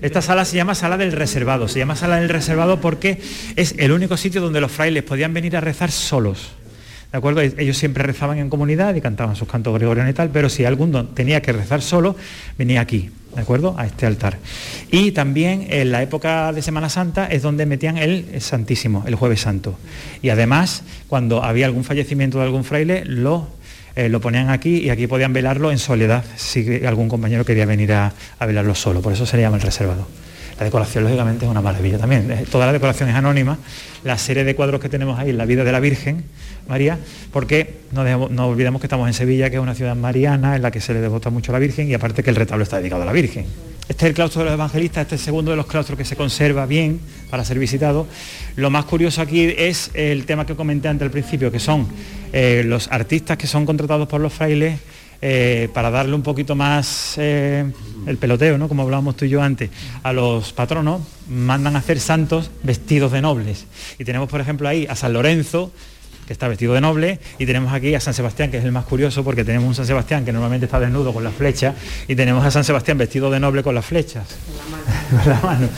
[0.00, 1.68] Esta sala se llama Sala del Reservado.
[1.68, 3.20] Se llama Sala del Reservado porque
[3.56, 6.52] es el único sitio donde los frailes podían venir a rezar solos.
[7.10, 7.40] ¿De acuerdo?
[7.40, 11.06] Ellos siempre rezaban en comunidad y cantaban sus cantos gregorianos y tal, pero si alguno
[11.06, 12.14] tenía que rezar solo,
[12.58, 13.74] venía aquí, ¿de acuerdo?
[13.78, 14.36] A este altar.
[14.90, 19.40] Y también en la época de Semana Santa es donde metían el Santísimo, el Jueves
[19.40, 19.78] Santo.
[20.20, 23.48] Y además, cuando había algún fallecimiento de algún fraile, lo
[23.98, 27.92] eh, lo ponían aquí y aquí podían velarlo en soledad si algún compañero quería venir
[27.92, 28.12] a,
[28.46, 29.02] velarlo solo.
[29.02, 30.06] Por eso se le llama el reservado.
[30.56, 32.30] La decoración, lógicamente, es una maravilla también.
[32.30, 33.58] Eh, toda la decoración es anónima.
[34.04, 36.22] La serie de cuadros que tenemos ahí, la vida de la Virgen
[36.68, 36.96] María,
[37.32, 40.70] porque no, no, olvidemos que estamos en Sevilla, que es una ciudad mariana en la
[40.70, 43.02] que se le devota mucho a la Virgen y aparte que el retablo está dedicado
[43.02, 43.46] a la Virgen.
[43.88, 46.04] Este es el claustro de los evangelistas, este es el segundo de los claustros que
[46.04, 48.06] se conserva bien para ser visitado.
[48.56, 51.88] Lo más curioso aquí es el tema que comenté antes al principio, que son
[52.34, 54.78] eh, los artistas que son contratados por los frailes
[55.22, 57.64] eh, para darle un poquito más eh,
[58.06, 58.68] el peloteo, ¿no?
[58.68, 59.70] como hablábamos tú y yo antes,
[60.02, 63.64] a los patronos, mandan a hacer santos vestidos de nobles.
[63.98, 65.72] Y tenemos, por ejemplo, ahí a San Lorenzo,
[66.28, 68.84] que está vestido de noble, y tenemos aquí a San Sebastián, que es el más
[68.84, 71.74] curioso, porque tenemos un San Sebastián que normalmente está desnudo con las flechas,
[72.06, 74.26] y tenemos a San Sebastián vestido de noble con las flechas.
[75.26, 75.68] la mano.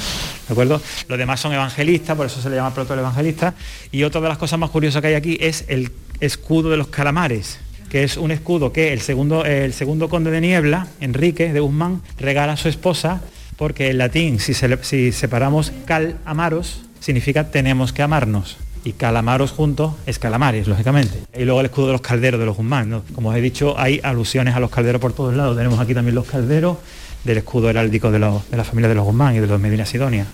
[0.49, 0.83] ¿De acuerdo?
[1.07, 3.55] Los demás son evangelistas, por eso se le llama proto evangelista.
[3.93, 6.89] Y otra de las cosas más curiosas que hay aquí es el escudo de los
[6.89, 11.59] calamares que es un escudo que el segundo, el segundo conde de Niebla, Enrique de
[11.59, 13.21] Guzmán, regala a su esposa,
[13.57, 19.95] porque en latín, si, si separamos cal amaros, significa tenemos que amarnos y calamaros juntos
[20.07, 21.19] es calamares, lógicamente.
[21.37, 23.03] Y luego el escudo de los calderos de los Guzmán.
[23.15, 25.57] Como os he dicho, hay alusiones a los calderos por todos lados.
[25.57, 26.79] Tenemos aquí también los calderos
[27.25, 30.27] del escudo heráldico de, la familia de los Guzmán y de los Medina Sidonia.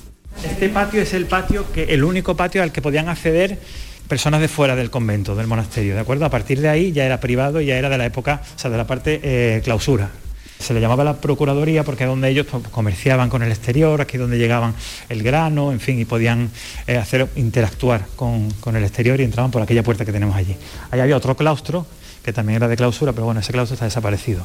[0.45, 3.59] Este patio es el patio que el único patio al que podían acceder
[4.07, 6.25] personas de fuera del convento, del monasterio, ¿de acuerdo?
[6.27, 8.77] A partir de ahí ya era privado, ya era de la época, o sea, de
[8.77, 10.11] la parte eh, clausura,
[10.59, 14.21] se le llamaba la Procuraduría porque es donde ellos comerciaban con el exterior, aquí es
[14.21, 14.75] donde llegaban
[15.09, 16.51] el grano, en fin, y podían
[16.87, 20.57] eh, hacer interactuar con, el exterior y entraban por aquella puerta que tenemos allí.
[20.91, 21.87] Ahí había otro claustro,
[22.25, 24.45] que también era de clausura, pero bueno, ese claustro está desaparecido.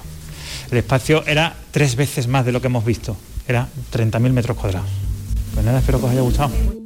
[0.71, 4.89] El espacio era tres veces más de lo que hemos visto, era 30.000 metros cuadrados.
[5.53, 6.80] Pues nada, espero que os haya gustado.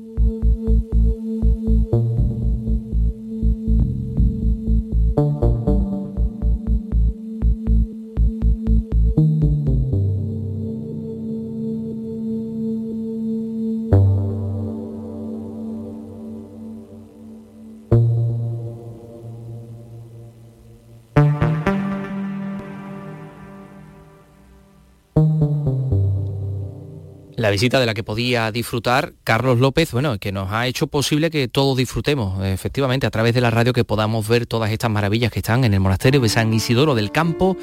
[27.56, 31.48] Visita de la que podía disfrutar Carlos López, bueno, que nos ha hecho posible que
[31.48, 35.40] todos disfrutemos, efectivamente, a través de la radio, que podamos ver todas estas maravillas que
[35.40, 37.56] están en el monasterio de San Isidoro del Campo,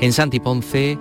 [0.00, 0.98] en Santiponce,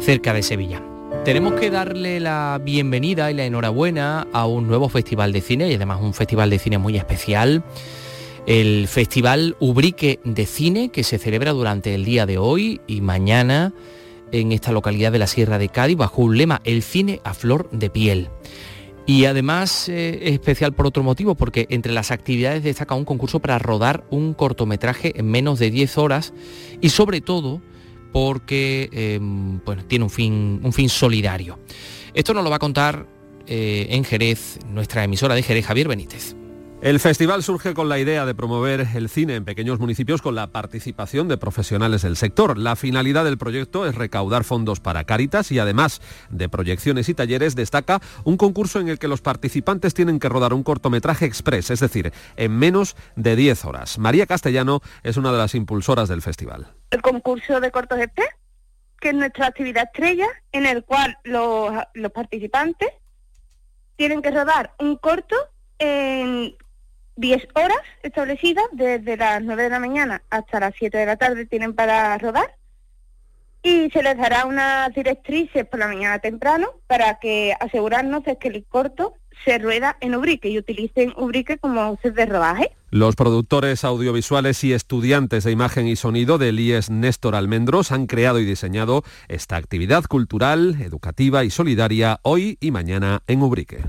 [0.00, 0.82] cerca de Sevilla.
[1.24, 5.74] Tenemos que darle la bienvenida y la enhorabuena a un nuevo festival de cine y
[5.74, 7.62] además un festival de cine muy especial.
[8.48, 13.72] El Festival Ubrique de Cine que se celebra durante el día de hoy y mañana
[14.34, 17.70] en esta localidad de la Sierra de Cádiz bajo un lema, el cine a flor
[17.70, 18.30] de piel.
[19.06, 23.38] Y además eh, es especial por otro motivo, porque entre las actividades destaca un concurso
[23.38, 26.32] para rodar un cortometraje en menos de 10 horas
[26.80, 27.60] y sobre todo
[28.12, 31.58] porque em, tiene un fin, un fin solidario.
[32.14, 33.06] Esto nos lo va a contar
[33.46, 36.34] eh, en Jerez, nuestra emisora de Jerez, Javier Benítez.
[36.84, 40.48] El festival surge con la idea de promover el cine en pequeños municipios con la
[40.48, 42.58] participación de profesionales del sector.
[42.58, 47.56] La finalidad del proyecto es recaudar fondos para Cáritas y además de proyecciones y talleres
[47.56, 51.80] destaca un concurso en el que los participantes tienen que rodar un cortometraje express, es
[51.80, 53.98] decir, en menos de 10 horas.
[53.98, 56.66] María Castellano es una de las impulsoras del festival.
[56.90, 58.28] El concurso de cortos express,
[59.00, 62.90] que es nuestra actividad estrella, en el cual los, los participantes
[63.96, 65.34] tienen que rodar un corto
[65.78, 66.54] en
[67.16, 71.46] 10 horas establecidas, desde las 9 de la mañana hasta las 7 de la tarde
[71.46, 72.54] tienen para rodar
[73.64, 78.48] y se les dará unas directrices por la mañana temprano para que asegurarnos de que
[78.48, 82.70] el corto se rueda en Ubrique y utilicen Ubrique como set de rodaje.
[82.90, 88.38] Los productores audiovisuales y estudiantes de imagen y sonido del IES Néstor Almendros han creado
[88.38, 93.82] y diseñado esta actividad cultural, educativa y solidaria hoy y mañana en Ubrique.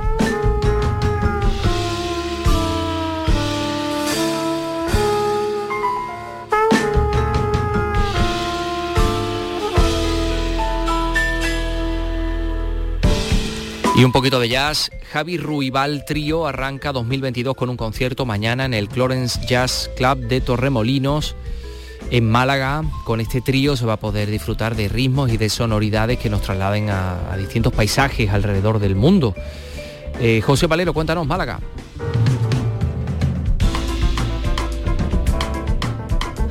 [13.98, 18.74] Y un poquito de jazz, Javi Ruibal Trío arranca 2022 con un concierto mañana en
[18.74, 21.34] el Clarence Jazz Club de Torremolinos
[22.12, 22.84] en Málaga.
[23.06, 26.42] Con este trío se va a poder disfrutar de ritmos y de sonoridades que nos
[26.42, 29.34] trasladen a, distintos paisajes alrededor del mundo.
[30.20, 31.62] Eh, José Valero, cuéntanos, Málaga.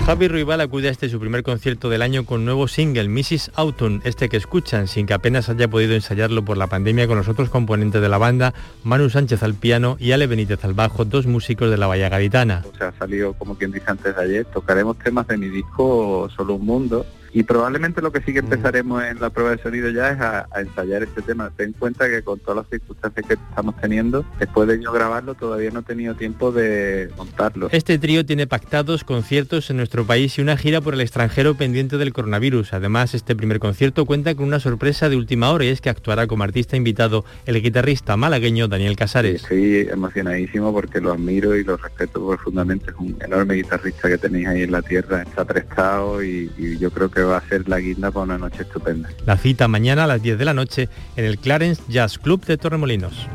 [0.07, 3.52] Javi Ruibal acude a este su primer concierto del año con nuevo single, Mrs.
[3.55, 7.26] Autumn, este que escuchan, sin que apenas haya podido ensayarlo por la pandemia con los
[7.26, 8.52] otros componentes de la banda,
[8.82, 12.66] Manu Sánchez al piano y Ale Benítez al bajo, dos músicos de la Bahía Gaditana.
[12.70, 16.28] O sea, ha salido, como quien dice antes de ayer, tocaremos temas de mi disco
[16.36, 19.91] Solo un Mundo, y probablemente lo que sí que empezaremos en la prueba de sonido
[19.91, 21.51] ya es a, ensayar este tema.
[21.57, 25.35] Ten en cuenta que con todas las circunstancias que estamos teniendo, después de yo grabarlo
[25.35, 27.68] todavía no he tenido tiempo de montarlo.
[27.72, 31.99] Este trío tiene pactados conciertos en nuestro país y una gira por el extranjero pendiente
[31.99, 32.72] del coronavirus.
[32.72, 36.28] Además, este primer concierto cuenta con una sorpresa de última hora y es que actuará
[36.28, 39.43] como artista invitado el guitarrista malagueño Daniel Casares.
[39.43, 42.93] estoy emocionadísimo porque lo admiro y lo respeto profundamente.
[42.93, 45.22] Es un enorme guitarrista que tenéis ahí en la tierra.
[45.22, 49.09] Está prestado y yo creo que va a ser la guinda para una noche estupenda.
[49.27, 52.57] La cita mañana a las 10 de la noche en el Clarence Jazz Club de
[52.57, 53.29] Torremolinos.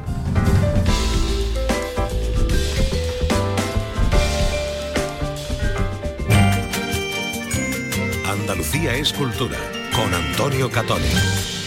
[8.28, 9.58] Andalucía es cultura
[9.94, 11.59] con Antonio Catoni.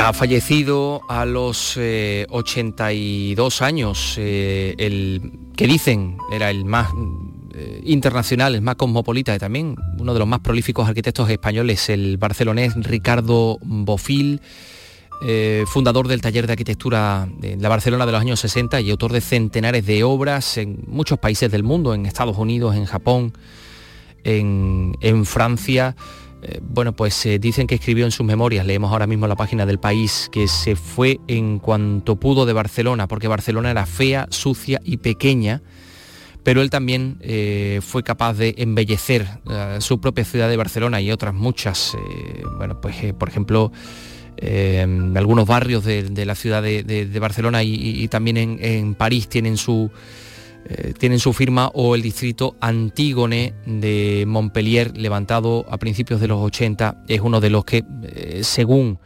[0.00, 6.88] Ha fallecido a los 82 eh, años, eh, el que dicen era el más
[7.54, 12.16] eh, internacional, el más cosmopolita y también uno de los más prolíficos arquitectos españoles, el
[12.16, 14.40] barcelonés Ricardo Bofil,
[15.66, 19.20] fundador del taller de arquitectura de la Barcelona de los años 60 y autor de
[19.20, 23.34] centenares de obras en muchos países del mundo, en Estados Unidos, en Japón,
[24.24, 25.94] en, en Francia.
[26.42, 29.66] Eh, bueno, pues eh, dicen que escribió en sus memorias, leemos ahora mismo la página
[29.66, 34.80] del país, que se fue en cuanto pudo de Barcelona, porque Barcelona era fea, sucia
[34.84, 35.62] y pequeña,
[36.42, 39.26] pero él también eh, fue capaz de embellecer
[39.80, 41.94] su propia ciudad de Barcelona y otras muchas,
[42.56, 43.72] bueno, pues por ejemplo,
[45.14, 49.90] algunos barrios de, la ciudad de, Barcelona y, también en París tienen su
[50.66, 56.40] eh, tienen su firma o el distrito Antígone de Montpellier, levantado a principios de los
[56.40, 58.98] 80, es uno de los que, eh, según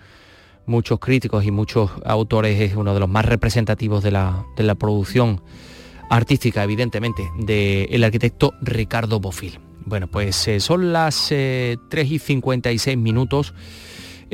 [0.66, 4.44] muchos críticos y muchos autores, es uno de los más representativos de la,
[4.78, 5.42] producción
[6.10, 9.58] artística, evidentemente, del arquitecto Ricardo Bofil.
[9.86, 11.78] Bueno, pues eh, son las 3
[12.10, 13.54] y 56 minutos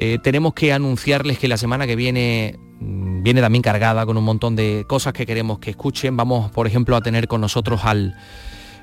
[0.03, 4.25] Eh, tenemos que anunciarles que la semana que viene mm, viene también cargada con un
[4.25, 6.17] montón de cosas que queremos que escuchen.
[6.17, 8.17] Vamos, por ejemplo, a tener con nosotros al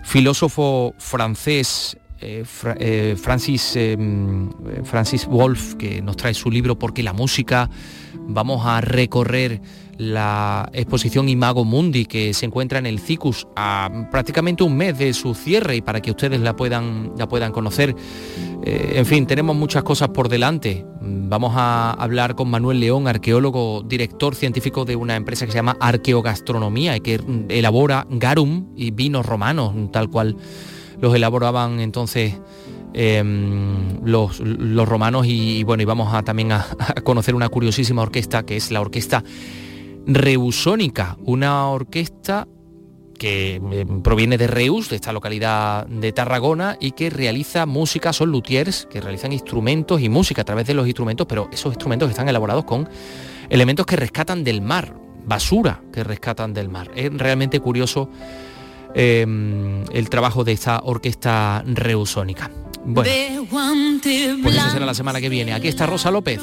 [0.03, 2.43] filósofo francés eh,
[2.80, 4.49] eh, Francis, em,
[4.84, 7.70] Francis Wolf, que nos trae su libro Porque la música.
[8.30, 9.61] Vamos a recorrer
[9.97, 15.13] la exposición Imago Mundi que se encuentra en el CICUS a prácticamente un mes de
[15.13, 17.95] su cierre y para que ustedes la puedan, la puedan conocer.
[18.63, 20.86] Eh, en fin, tenemos muchas cosas por delante.
[21.01, 25.78] Vamos a hablar con Manuel León, arqueólogo, director científico de una empresa que se llama
[25.80, 30.38] Arqueogastronomía y que elabora garum y vinos romanos, tal cual
[31.00, 32.36] los elaboraban entonces
[32.93, 36.66] em, los, romanos y, bueno, y vamos a, también a,
[37.04, 39.24] conocer una curiosísima orquesta que es la orquesta
[40.06, 42.48] Reusónica, una orquesta
[43.18, 48.32] que em, proviene de Reus, de esta localidad de Tarragona, y que realiza música, son
[48.32, 52.30] luthiers, que realizan instrumentos y música a través de los instrumentos, pero esos instrumentos están
[52.30, 52.88] elaborados con
[53.50, 54.93] elementos que rescatan del mar,
[55.26, 56.91] basura que rescatan del mar.
[56.95, 58.10] Es realmente curioso
[58.94, 62.52] Em, el trabajo de esta orquesta reusónica.
[62.86, 63.10] Bueno,
[63.50, 65.54] pues eso será la semana que viene.
[65.54, 66.40] Aquí está Rosa López.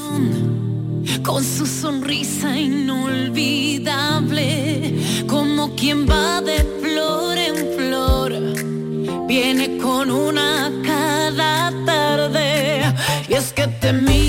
[1.22, 4.94] Con su sonrisa inolvidable,
[5.26, 8.32] como quien va de flor en flor,
[9.26, 12.13] viene con una cada tarde.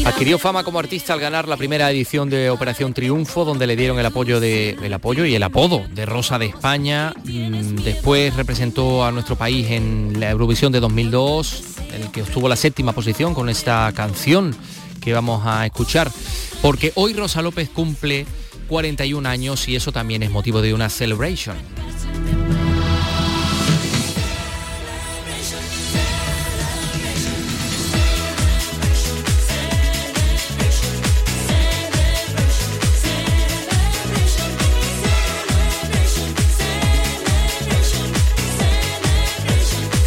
[0.06, 4.00] Adquirió fama como artista al ganar la primera edición de Operación Triunfo, donde le dieron
[4.00, 7.14] el apoyo, de, el apoyo y el apodo de Rosa de España.
[7.26, 12.48] Mm, después representó a nuestro país en la Eurovisión de 2002, en el que obtuvo
[12.48, 14.56] la séptima posición con esta canción
[15.02, 16.12] que vamos a escuchar.
[16.62, 18.26] Porque hoy Rosa López cumple
[18.70, 21.56] 41 años y eso también es motivo de una celebration.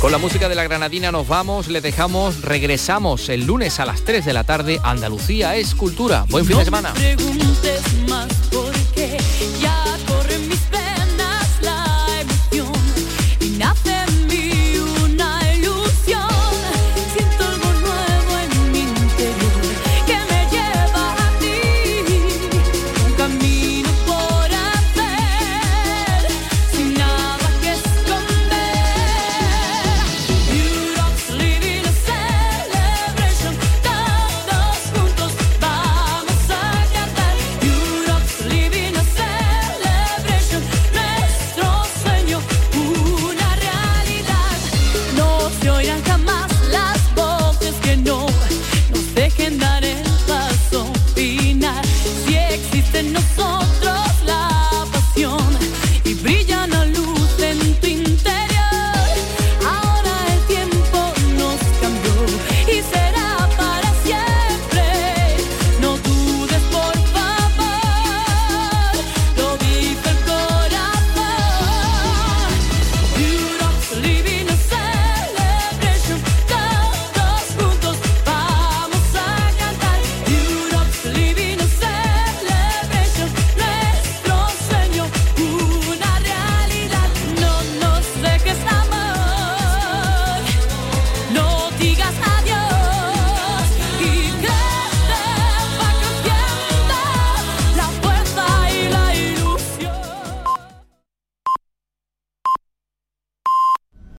[0.09, 4.05] Con la música de la Granadina nos vamos, le dejamos, regresamos el lunes a las
[4.05, 4.81] 3 de la tarde.
[4.83, 6.25] Andalucía es cultura.
[6.31, 6.95] Buen fin de semana.
[6.95, 9.19] preguntes más porque
[9.61, 10.61] ya corren mis